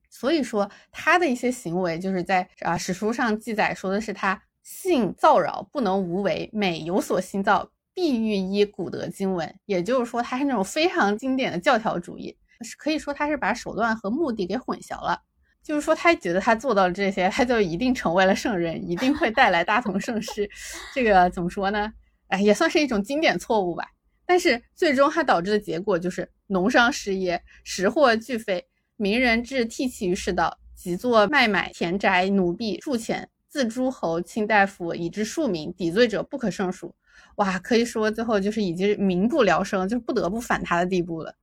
[0.10, 9.52] 所以说他的一些行为，就是在啊史书上记载说的是他性造扰，不能无为，每有所新造，必欲依古德经文。
[9.66, 12.38] 也就是说，他是那种非常经典的教条主义，
[12.78, 15.20] 可以说他是把手段和目的给混淆了。
[15.64, 20.50] 就是说，他觉得他做到了这些，他就一定成为了圣人，一定会带来大同盛世。
[20.94, 21.92] 这个怎么说呢？
[22.28, 23.86] 哎，也算是一种经典错误吧。
[24.26, 28.66] 但是最终他导致的结果就是农商失业，食货俱废，
[28.98, 36.94] 名人志涕泣于世道，即作卖买田宅奴婢数钱，自诸侯卿大夫以至庶民，抵罪者不可胜数。
[37.36, 41.34] 哇，可以说最后就是已经民不聊生，就是不得不反他的地步了。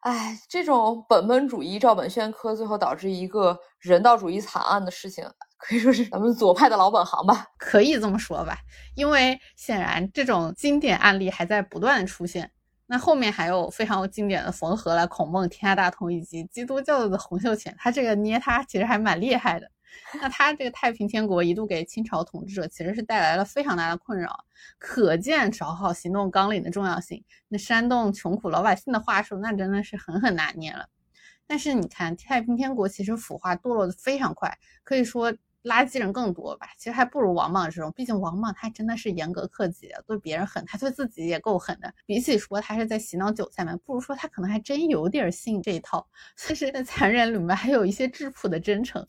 [0.00, 5.24] 哎，这种本本主义照本宣科，最后导致一个人道主义惨案的事情，
[5.58, 7.46] 可以说是咱们左派的老本行吧？
[7.58, 8.56] 可以这么说吧，
[8.94, 12.50] 因为显然这种经典案例还在不断的出现。
[12.86, 19.70] 那后面还有非常经典的缝合了孔孟、天下大同以及基督教的洪秀全，他这个捏他其实还蛮厉害的。
[20.20, 24.44] 那他这个太平天国一度给清朝统治者其实是带来了非常大的困扰，
[24.78, 27.24] 可见找好行动纲领的重要性。
[27.48, 30.88] 那煽动穷苦老百姓的话术，那真的是狠狠拿捏了。
[31.46, 35.34] 但是你看太平天国其实腐化堕落的非常快，可以说。
[35.64, 37.92] 垃圾人更多吧，其实还不如王莽这种。
[37.94, 41.92] 毕竟王莽他真的是严格克己，对别人狠，他对自己也够狠的。
[42.06, 46.06] 比起说他是在洗脑韭菜们，不如说他可能还真有点信这一套。
[46.46, 49.04] 但是残忍里面还有一些质朴的真诚。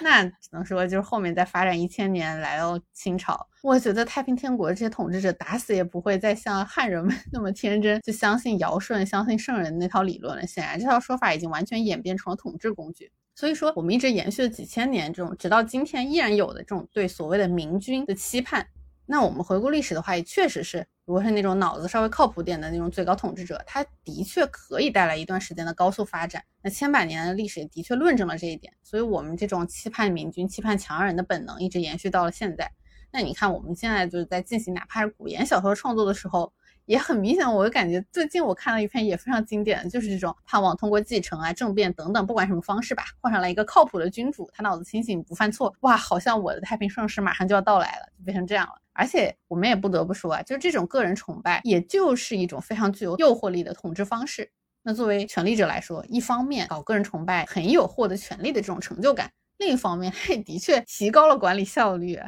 [0.00, 10.46] 那只能说就是后面再发展一千年来到清朝，我觉得太平天国这些统治者打死也不会再像汉人们 那么天真，就相信尧舜、相信圣人那套理论了。
[10.46, 13.10] 显然这套说法已经完全演变成了统治工具。
[13.40, 18.66] 所以说，我们一直延续了几千年这种，直到今天依然有的这种对所谓的明君的期盼。
[19.06, 26.44] 那我们回顾历史的话，也确实是，如果是那种脑子稍微靠谱点的那种最高统治者，他的确可以带来一段时间的高速发展。
[26.62, 28.74] 那千百年的历史也的确论证了这一点。
[28.82, 32.70] 所以，我们这种期盼明君、期盼强人的本能一直延续到了现在。
[33.10, 36.52] 那你看，我们现在就是在进行哪怕是古言小说创作的时候。
[36.90, 48.72] 也很明显，我就感觉最近我看了一篇也非常经典，就是这种盼望通过继承啊、政变等等，不管什么方式吧，换上来一个靠谱的君主，他脑子清醒不犯错，哇，好像我的太平盛世马上就要到来了，就变成这样了。
[48.92, 54.50] 而且我们也不得不说啊，就是这种个人崇拜，也就是一种非常具有诱惑力的统治方式。
[54.82, 62.18] 那作为权力者来说，一方面搞个人崇拜很有获得权力的这种成就感，另一方面也的确提高了管理效率。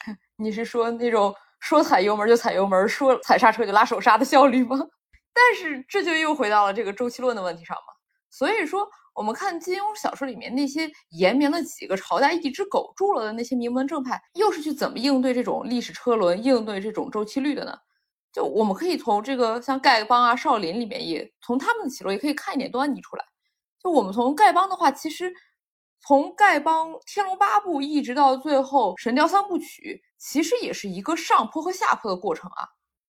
[0.38, 1.34] 你是说那种？
[1.60, 4.76] 说踩油门就踩油门，说踩刹车就拉手刹的效率吗？
[5.34, 7.92] 但是这就又回到了这个周期论的问题上嘛。
[8.30, 17.72] 所以说，我们看金庸小说里面那些延绵了几个朝代一直苟住了的那些名门正派，又是去怎么应对这种历史车轮，应对这种周期率的呢？
[18.32, 23.24] 就我们可以从这个像丐帮啊、少林里面，也从他们的起落也可以看一点端倪出来。
[23.82, 25.32] 就我们从丐帮的话，其实
[26.06, 30.00] 从丐帮《天龙八部》一直到最后《神雕三部曲》。
[30.18, 32.62] 其实也是一个上坡和下坡的过程啊。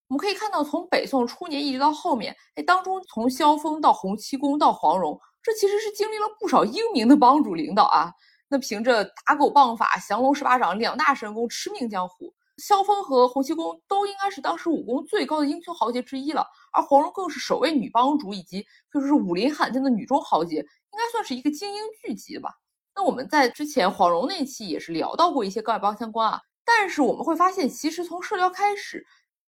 [0.07, 8.11] 我们可以看到，从北宋初年一直到后面，哎，当中从萧峰到洪七公到黄蓉，这其实是经历了不少英明的帮主领导啊。
[8.49, 16.47] 那凭着打狗棒法、降龙十八掌两大神功驰名江湖，萧峰和洪七公都应该是当时武功最高的英雄豪杰之一了。
[16.73, 22.49] 而黄蓉更是首位女帮主，以及就是武林罕见的女中豪杰，应该算是一个精英聚集吧。
[22.97, 26.41] 那我们在之前黄蓉那期也是聊到过一些丐帮相关啊。
[26.65, 29.05] 但是我们会发现，其实从射雕开始，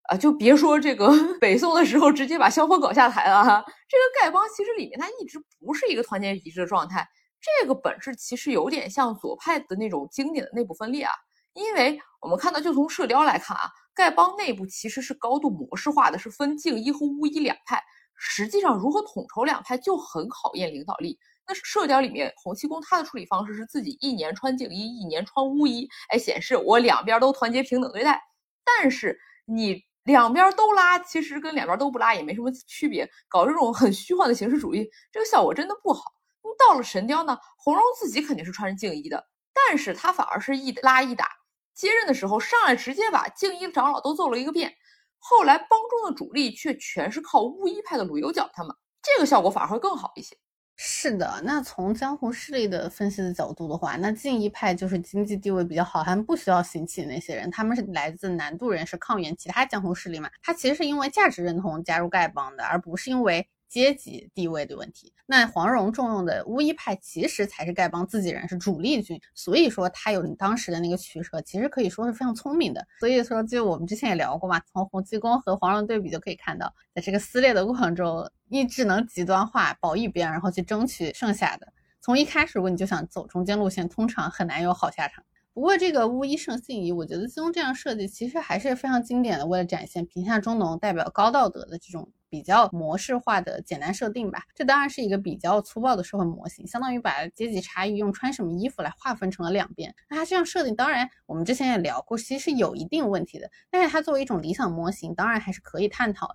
[0.09, 1.09] 啊，就别说这个
[1.41, 3.65] 北宋的时候直接把萧峰搞下台了。
[3.89, 7.07] 这个丐帮其实里面它一直不是一个团结一致的状态，
[7.41, 11.13] 这个本质其实有点像左派的那种经典的内部分裂啊。
[11.55, 17.81] 因为我们看到，就从射雕来看啊，丐帮内部其实是高度模式化的，是分静一和巫一两派。
[18.19, 21.19] 实际上，如何统筹两派就很考验领导力。
[21.49, 28.21] 那射雕里面，洪七公他的处理方式是自己一年穿净衣，一年穿巫衣，哎，显示我两边都团结平等对待。
[28.65, 33.09] 但是你两边都拉，其实跟两边都不拉也没什么区别。
[33.29, 36.03] 搞这种很虚幻的形式主义，这个效果真的不好。
[36.43, 41.29] 那到了神雕呢，红蓉自己肯定是穿着净衣的，但是他反而是一拉一打。
[41.75, 44.75] 接任的时候上来直接把净衣长老都揍了一个遍。
[45.19, 50.37] 后来帮中的主力却全是靠巫医派的鲁有脚他们，这个效果反而会更好一些。
[50.79, 60.31] 是的，那从江湖势力的分析的角度的话，那静一派就是经济地位比较好，还不需要行乞那些人，他们是来自南渡人，是抗元其他江湖势力嘛？
[60.43, 63.49] 他其实是因为价值认同加入丐帮的，而不是因为。
[63.69, 72.87] 阶级地位的问题，那黄蓉重用的巫医派其实才是丐帮自己人，是主力军，所以说他有当时的那个取舍，其实可以说是非常聪明的。
[73.01, 81.67] 所以说，就我们之前也聊过嘛，从洪七公和黄蓉对比就可以看到，在这个撕裂的过程中，你只能极端化保一边，然后去争取剩下的。
[82.01, 85.25] 从一开始，如果你就想走中间路线，通常很难有好下场。
[85.53, 92.09] 不过这个巫医胜信仪，我觉得金庸这样设计其实还是非常经典的，为了展现贫下中农代表高道德的这种。
[92.37, 99.95] 比较模式化的简单设定吧，这当然是一个比较粗暴的社会模型，相当于把阶级差异用穿什么衣服来划分成了两边。
[100.11, 103.51] 那它这样设定，当然我们之前也聊过，其实是有一定问题的。
[103.71, 106.35] 但是它作为一种理想模型，当然还是可以探讨的。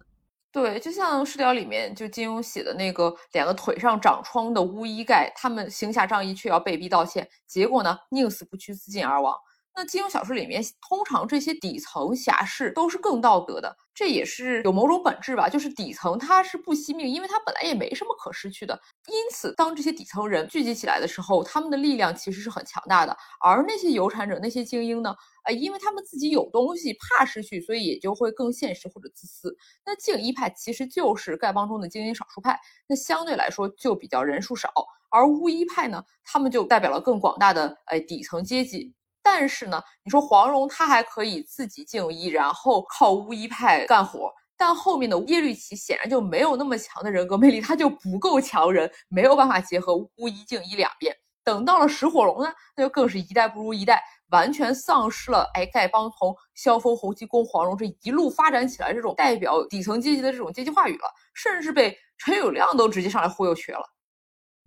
[0.52, 9.36] 对，就像《射雕》里面就金庸写的那个两个腿上长疮的乌衣盖，他们行侠仗义却要被逼道歉，结果呢，宁死不屈，自尽而亡。
[9.74, 15.48] 那金庸小说里面，通常这些底层侠士都是更道德的，这也是有某种本质吧。
[15.48, 18.80] 就是底层他是不惜命，因为他本来也没什么可失去的。
[19.08, 23.16] 因此，当这些底层人聚集起来的时候，他们的力量其实是很强大的。
[23.40, 29.56] 而那些有产者、那些精英呢，呃，因为他们自己有东西，怕失去，所以也就会更现实或者自私。
[29.86, 34.70] 那静一派其实就是丐帮中的精英少数派，那相对来说就比较人数少。
[35.10, 38.94] 而巫医派呢，他们就代表了更广大的呃底层阶级。
[39.24, 51.16] 但是呢，你说黄蓉她还可以自己静医，然后靠巫医派干活，但后面的耶律齐显然就没有那么强的人格魅力，他就不够强人，没有办法结合巫医静医两边。
[51.44, 63.84] 等到了石火龙呢，那就更是一代不如一代，完全丧失了哎丐帮从萧峰、洪七公、黄蓉这一路发展起来这种代表底层阶级的这种阶级话语了，甚至被陈友谅都直接上来忽悠瘸了。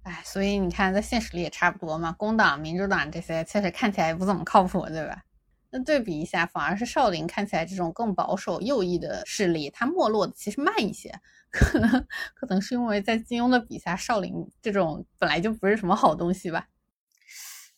[0.05, 2.13] 哎，所以你看，在现实里也差不多嘛。
[2.13, 5.23] 工党、民主党这些确实看起来也不怎么靠谱，对吧？
[5.71, 11.11] 那对比一下，反而是少林看起来这种更保守右翼的势力，它没落的其实慢一些。
[11.51, 16.67] 可能可能是因为在金庸的笔下，少林这种本来就不是什么好东西吧。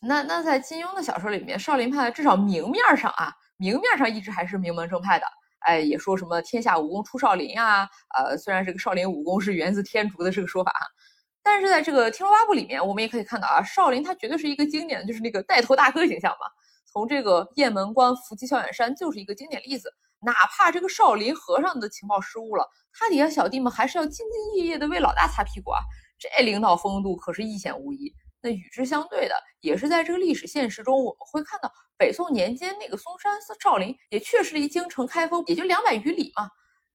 [0.01, 5.24] 那那在金庸的小说里面，少林派至少明面上啊，明面上一直还是名门正派的。
[5.61, 10.72] 哎，也说什么天下武功出少林啊，呃，虽然这个少林武功是源自天竺的这个说法，
[11.47, 16.38] 但是在这个《天龙八部》里面，我们也可以看到啊，少林他绝对是一个经典的，就是那个带头大哥形象嘛。
[16.92, 19.88] 从这个雁门关伏击萧远山就是一个经典例子。
[20.22, 25.78] 哪怕这个少林和尚的情报失误了，他底下小弟们还是要兢兢业业的为老大擦屁股啊，
[26.18, 28.12] 这领导风度可是一显无疑。
[28.42, 36.51] 那与之相对的，也是在这个历史现实中，我们会看到北宋年间那个嵩山寺少林，也确实离京城开封也就两百余里嘛，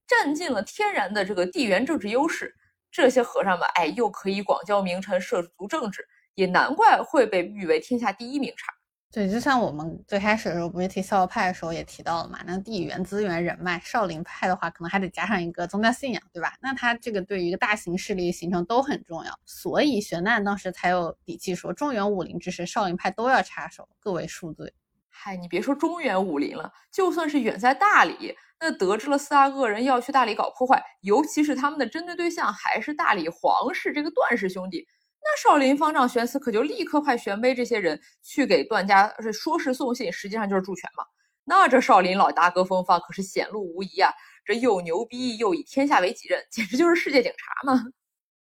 [0.05, 2.53] 占尽了天然的这个地缘政治优势。
[2.91, 8.65] 这些和尚们，哎，又可以广交名臣，涉足政治，也难怪会被誉为天下第一名刹。
[9.13, 16.53] 对，就像我们最开始的时候不是提逍遥派的时候也提到了嘛，那地缘资源人脉，少林派的话可能还得加上一个宗教信仰，对吧？
[16.61, 24.73] 那他这个对于一个大型势力形成都很重要，所以玄奘当时才有底气说中原武林之事，少林派都要插手，各为恕罪。
[25.09, 34.85] 嗨，你别说中原武林了，就算是远在大理，那得知了四大恶人要去大理搞破坏，尤其是他们的针对对象还是大理皇室这个段氏兄弟。
[35.23, 41.03] 那少林方丈玄慈可就立刻派玄卑这些人去给段家说是送信，实际上就是助拳嘛。
[41.43, 44.13] 那这少林老大哥风范可是显露无遗啊！
[44.45, 47.83] 这又牛逼又以天下为己任，简直就是世界警察嘛。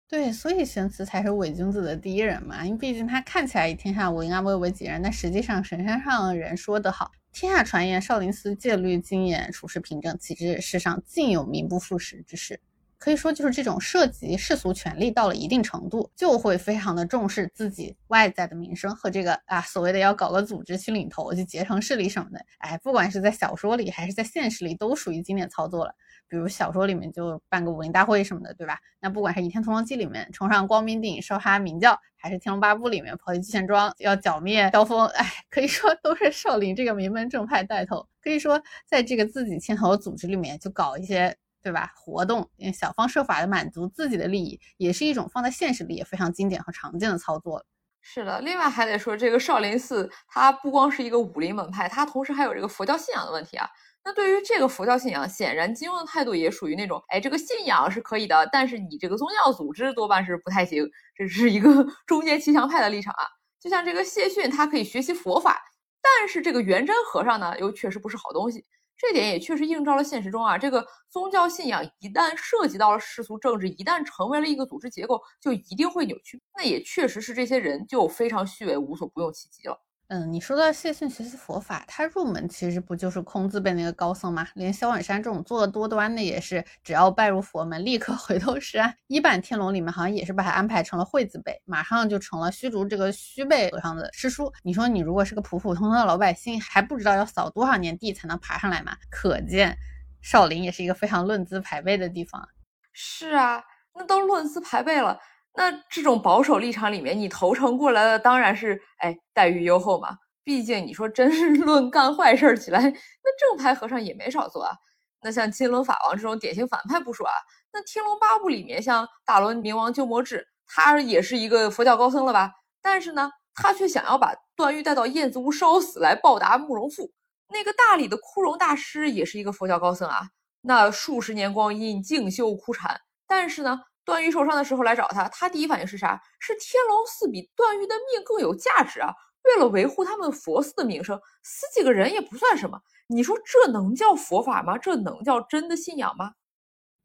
[0.07, 2.63] 对，所以玄慈才是伪君子的第一人嘛。
[2.63, 12.61] 因为毕竟他看起来以天下为安危为己任，但实际上神山上人说得好：天下传言少林寺戒律精严，处事平正，岂知世上竟有名不副实之事。
[13.03, 22.39] 可以说，就是这种涉及世俗权利到了一定程度，就会非常的重视自己外在的名声和这个啊所谓的要搞个组织去领头去结成势力什么的。
[22.59, 25.93] 哎，不管是在小说里还是在现实里，都属于经典操作了。
[26.29, 28.79] 比如小说里面就办个武林大会什么的，对吧？
[29.01, 38.07] 那不管是《倚天屠龙记》里面冲上光明顶烧哈明教，还是《天龙八部》里面跑去聚贤庄要剿灭萧峰，哎，可以说都是少林这个名门正派带头。
[38.21, 41.35] 可以说，在这个自己牵头的组织里面，就搞一些。
[41.63, 41.91] 对吧？
[41.95, 47.65] 活动，想方设法的满足自己的利益，也是一种放在现实里也非常经典和常见的操作。
[48.01, 53.69] 是的，另外还得说，这个少林寺它不光是一个武林门派，它同时还有这个佛教信仰的问题啊。
[54.03, 60.85] 那对于这个佛教信仰，显然金庸的态度也属于那种，哎，这个信仰是可以的，但是你这个宗教组织多半是不太行，
[61.15, 63.23] 这是一个 中间骑墙派的立场啊。
[63.61, 65.63] 就像这个谢逊，他可以学习佛法，
[66.01, 68.65] 但是这个元真和尚呢，又确实不是好东西。
[68.97, 76.41] 这点也确实映照了现实中啊，这个宗教信仰一旦涉及到了世俗政治，一旦成为了一个组织结构，就一定会扭曲。
[76.55, 79.77] 那也确实是这些人就非常虚伪，无所不用其极了。
[80.09, 84.47] 嗯，你说到谢逊学习佛法，他入门其实不就是空字辈那个高僧吗？
[84.53, 88.93] 连萧远山这种作恶多端的也是，只要拜入佛门，立刻 回头是岸。
[89.07, 94.51] 一版天龙里面好像也是把他安排成了惠子辈，马上就成了虚竹这个虚辈和尚的师叔。
[94.61, 98.95] 你说你如果是个普普通通的老百姓，还不知道要扫多少年地才能爬上来吗？
[99.09, 99.75] 可见
[100.21, 102.47] 少林也是一个非常论资排辈的地方。
[102.91, 103.63] 是啊，
[103.95, 105.17] 那都论资排辈了。
[105.55, 110.17] 那这种保守立场里面，你投诚过来的当然是哎待遇优厚嘛。
[110.43, 114.73] 毕竟你说真是 论干坏事起来，那正派和尚也没少做啊。
[115.21, 117.33] 那像金轮法王这种典型反派不说啊，
[117.71, 122.51] 那天龙八部里面像大罗明王鸠摩智，他也是一个佛教高僧了吧？
[122.81, 127.11] 但是呢，他却想要把段誉带到燕子屋烧死来报答慕容复。
[127.53, 130.23] 那个大理的枯荣大师也是一个佛教高僧啊，
[130.61, 133.79] 那数十年光阴静修枯禅，但是呢。
[134.05, 136.21] 段誉受伤的时候来找他，他第一反应是啥？
[136.39, 139.13] 是天龙寺比段誉的命更有价值啊！
[139.43, 142.79] 为了维护他们佛寺的名声，死几个人也不算什么。
[143.07, 144.77] 你说这能叫佛法吗？
[144.77, 146.31] 这能叫真的信仰吗？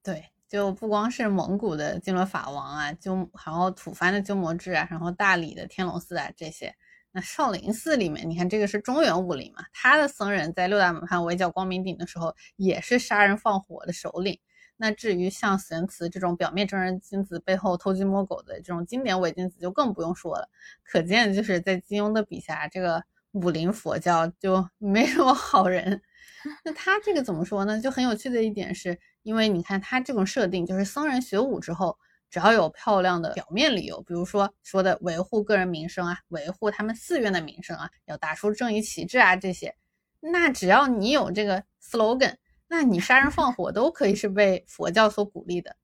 [0.05, 6.75] 对，就不光是蒙古的金轮法王啊，就然后吐蕃的鸠摩智啊，然后大理的天龙寺啊这些，
[7.11, 14.39] 那少林寺里面，你看这个是中原武林嘛，他的僧人在六大门派围剿光明顶的时候，也是杀人放火的首领。
[14.81, 20.49] 那至于像玄慈这种表面正人君子，背后偷鸡摸狗的这种经典伪君子，就更不用说了。
[20.85, 23.03] 可见就是在金庸的笔下，这个
[23.33, 26.01] 武林佛教就没什么好人。
[26.65, 27.81] 那他这个怎么说呢？
[27.81, 31.99] 就很有趣的一点是，因为你看他这种设定，就是僧人学武之后，
[32.31, 39.75] 只要有漂亮的表面理由，比如说说的维护个人名声啊，维护他们寺院的名声啊，要打出正义旗帜啊这些，
[40.21, 42.37] 那只要你有这个 slogan。
[42.69, 45.75] 那你杀人放火都可以是被佛教所鼓励的，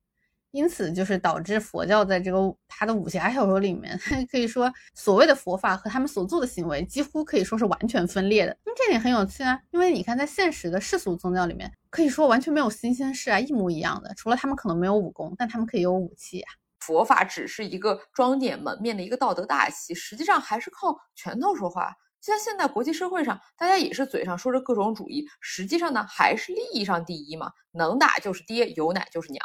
[0.50, 3.98] 因此就是导致佛教在这个他的武侠小说里面，
[4.30, 8.56] 可以说所谓的佛法和他们所做的行为几乎可以说是完全分裂的。
[8.64, 16.52] 那这点很有趣啊，因为你看在现实的世俗宗教里面，可以说完全没有新鲜事啊，一模一样的，除了他们可能没有武功，但他们可以有武器啊。
[16.80, 21.96] 佛法只是一个装点门面的一个道德大旗，实际上还是靠拳头说话。
[22.24, 29.44] 像现在国际社会上，大家也是嘴上说着各种主义，实际上呢还是利益上第一嘛，能打就是爹，有奶就是娘。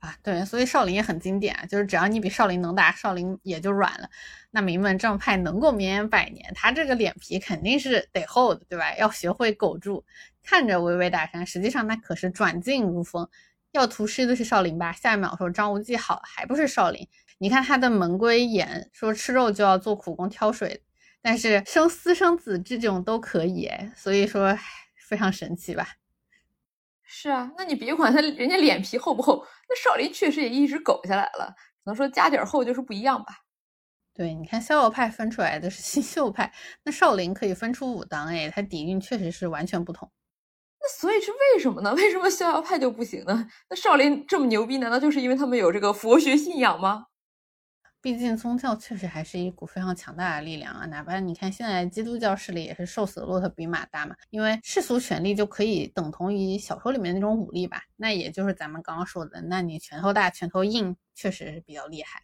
[0.00, 4.10] 啊，对，所以少林也很经典啊，就是只要你比少林能打，少林也就软了。
[4.50, 8.94] 那名门正派能够绵延百年，他这个脸皮肯定是得厚的，对吧？
[8.98, 10.04] 要学会苟住，
[10.42, 13.26] 看着巍巍大山，实际上那可是转进如风。
[13.72, 14.92] 要屠师的是少林吧？
[14.92, 17.08] 下一秒说张无忌好，还不是少林？
[17.38, 20.82] 你看他的门规严，说吃肉就要做苦工挑水，
[21.22, 24.56] 但是生私生子这种都可以，所以说
[25.08, 25.86] 非常神奇吧？
[27.02, 33.34] 是啊，那你别管他人家脸皮厚不厚，那少林确实也一直苟下来了，只能说家底儿厚就是不一样吧？
[34.14, 36.52] 对，你看逍遥派分出来的是新秀派，
[36.84, 40.10] 那少林可以分出武当，哎，他底蕴确实是完全不同。
[40.80, 41.92] 那所以是为什么呢？
[41.94, 43.48] 为什么逍遥派就不行呢？
[43.68, 47.06] 那少林这么牛逼，难道就是因为他们有这个佛学信仰吗？
[48.02, 50.86] 毕竟宗教确实还是一股非常强大的力量啊！
[50.86, 57.82] 哪怕你看现在基督教势力也是瘦死的骆驼比马大嘛，因为世俗权力就可以等同于小说里面那种武力吧？
[57.96, 62.22] 那也就是咱们刚刚说的，那你拳头大、拳头硬，确实是比较厉害。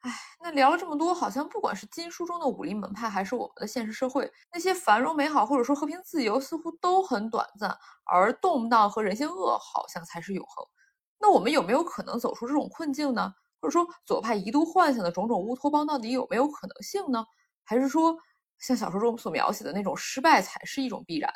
[0.00, 10.66] 哎，那聊了这么多，好像不管是经书中的武林门派，还是我们的现实社会，那些繁荣美好或者说和平自由，似乎都很短暂，而动荡和人性恶好像才是永恒。
[11.18, 13.32] 那我们有没有可能走出这种困境呢？
[13.66, 17.26] 或者说左派一度幻想的种种乌托邦，到底有没有可能性呢？
[17.64, 18.16] 还是说
[18.60, 21.28] 像小说中所描写的那种失败才是一种必然？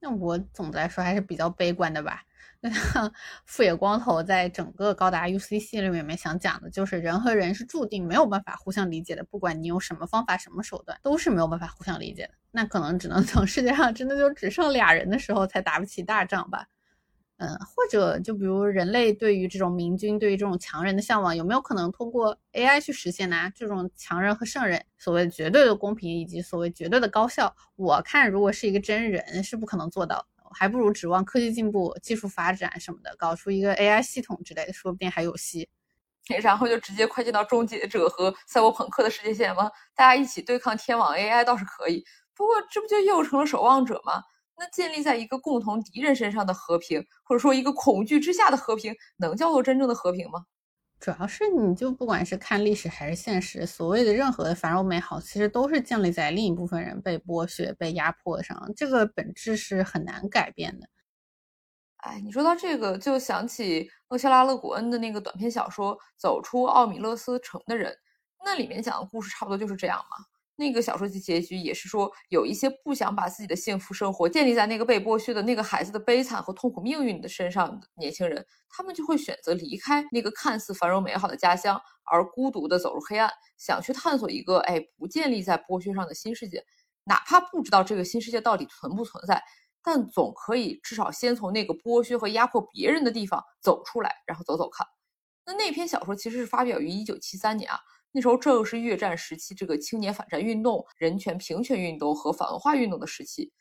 [0.00, 2.22] 那我总的来说还是比较悲观的吧。
[2.58, 3.12] 那像
[3.46, 12.34] 富野光头在整个高达 UC 系列里面想讲的，就是人和人是注定没有办法互相理解的，不管你用什么方法、什么手段，都是没有办法互相理解的。
[12.50, 16.66] 那可能只能等世界上真的就只剩俩人的时候，才打不起大仗吧。
[17.66, 23.50] 或者就比如人类对于这种明君、对于这种强人的向往，有没有可能通过 AI 去实现呢？
[23.54, 30.26] 这种强人和圣人，所谓绝对的公平以及所谓绝对的高效，我看如果是一个真人，是不可能做到。
[30.56, 35.68] 还不如指望科技进步、技术发展什么的，搞出一个 AI 系统之类的，说不定还有戏。
[36.40, 39.70] 然后就直接快进到终结者和赛博朋克的世界线吗？
[39.94, 44.22] 大家一起对抗天网 AI 倒是可以，不过这不就又成了守望者吗？
[44.56, 50.44] 那建立在一个共同敌人身上的和平，或者说一个恐惧之下的和平，能叫做真正的和平吗？
[51.00, 60.88] 主要是你就不管是看历史还是现实，所谓的任何的繁荣美好，其实都是建立在另一部分人被剥削、被压迫上，这个本质是很难改变的。
[61.98, 67.92] 哎，你说到这个，就想起厄肖拉·勒古恩的那个短篇小说《走出奥米勒斯城的人》，
[68.44, 70.24] 那里面讲的故事差不多就是这样嘛。
[70.56, 83.28] 那个小说的结局也是说，有一些不想把自己的幸福生活建立在那个被剥削的那个孩子的悲惨和痛苦命运的身上的年轻人，他们就会选择离开那个看似繁荣美好的家乡，而孤独的走入黑暗，
[83.58, 86.64] 想去探索一个哎不建立在剥削上的新世界。
[87.04, 89.42] 哪怕不知道这个新世界到底存不存在，
[89.82, 94.86] 但总可以至少先从那个剥削和压迫别人的地方走出来，然后走走看。
[95.44, 97.78] 那那篇小说其实是发表于一九七三年啊。
[98.16, 103.52] 那时候正是越战时期，这个青年反战运动、人权平权运动和反文化运动的时期。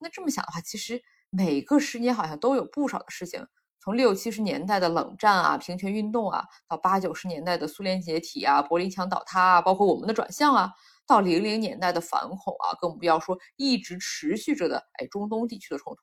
[0.00, 1.00] 那这么想的话，其实
[1.30, 3.46] 每个十年好像都有不少的事情。
[3.80, 10.72] 从六七十年代的冷战啊、平权运动啊，到八九十年代的苏联解体啊、柏林墙倒塌啊，包括我们的转向啊，
[11.06, 16.00] 到零零年代的反恐啊，更不要说一直持续着的哎中东地区的冲突。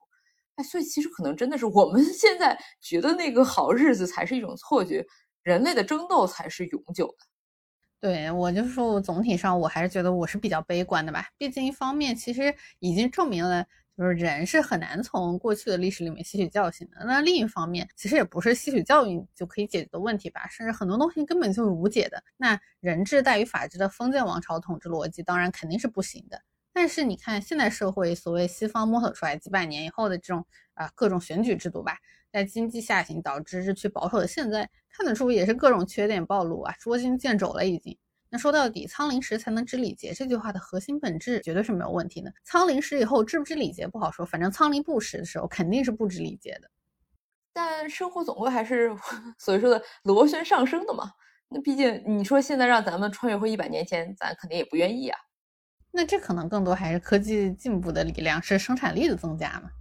[0.55, 5.05] 哎，所以其实可能真的是我们 现在觉得那个好日子才是一种错觉，
[5.43, 7.25] 人类的争斗才是永久的。
[8.01, 11.27] 对我就是说，总体上我还是觉得我是比较悲观的吧。
[11.37, 13.65] 毕竟一方面，其实已经证明了，
[13.97, 17.05] 就是人是很难从过去的历史里面吸取教训的。
[17.05, 22.23] 那另一方面，其实也不是吸取教训就可以解决的问题吧，甚至很多东西根本就是无解的。
[22.37, 26.41] 那人治大于法治的封建王朝统治逻辑，当然肯定是不行的。
[26.71, 31.97] 但是你看现代社会，所谓西方摸索出来几百年以后的这种啊各种选举制度吧。
[32.31, 34.69] 在经济下行导致日趋保守的现在，
[34.99, 37.97] 看得出也是各种缺点暴露啊，捉襟见肘了已经。
[38.29, 42.29] 那说到底，苍临时才能知礼节这句话的核心本质绝对是没有问题的。
[42.43, 46.69] 苍临时以后知不知礼节不好说，反正苍临不时的时候肯定是不知礼节的。
[47.53, 48.93] 但生活总归还是
[49.39, 51.09] 所谓说的螺旋上升的嘛。
[51.47, 55.17] 那毕竟你说现在让咱们穿越回一百年前，咱肯定也不愿意啊。
[55.91, 59.71] 那这可能更多还是科技进步的力量，是生产力的增加嘛。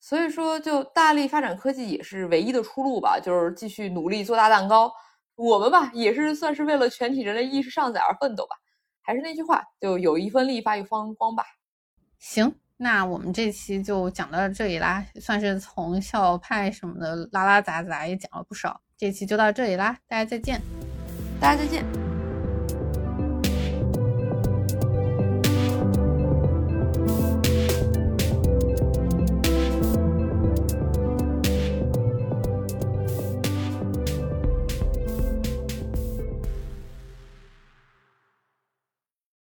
[0.00, 4.90] 所以说，就大力发展科技也是唯一的出路吧，就是继续努力做大蛋糕。
[5.36, 8.56] 我们吧，也是算是为了全体人类意识上载而奋斗吧。
[9.02, 11.44] 还是那句话，就有一分力发一方光吧。
[12.18, 18.80] 行，那我们这期就讲到这里啦，算是从校派什么的拉拉杂杂也讲了不少。
[18.96, 20.60] 这期就到这里啦，大家再见，
[21.40, 22.09] 大家再见。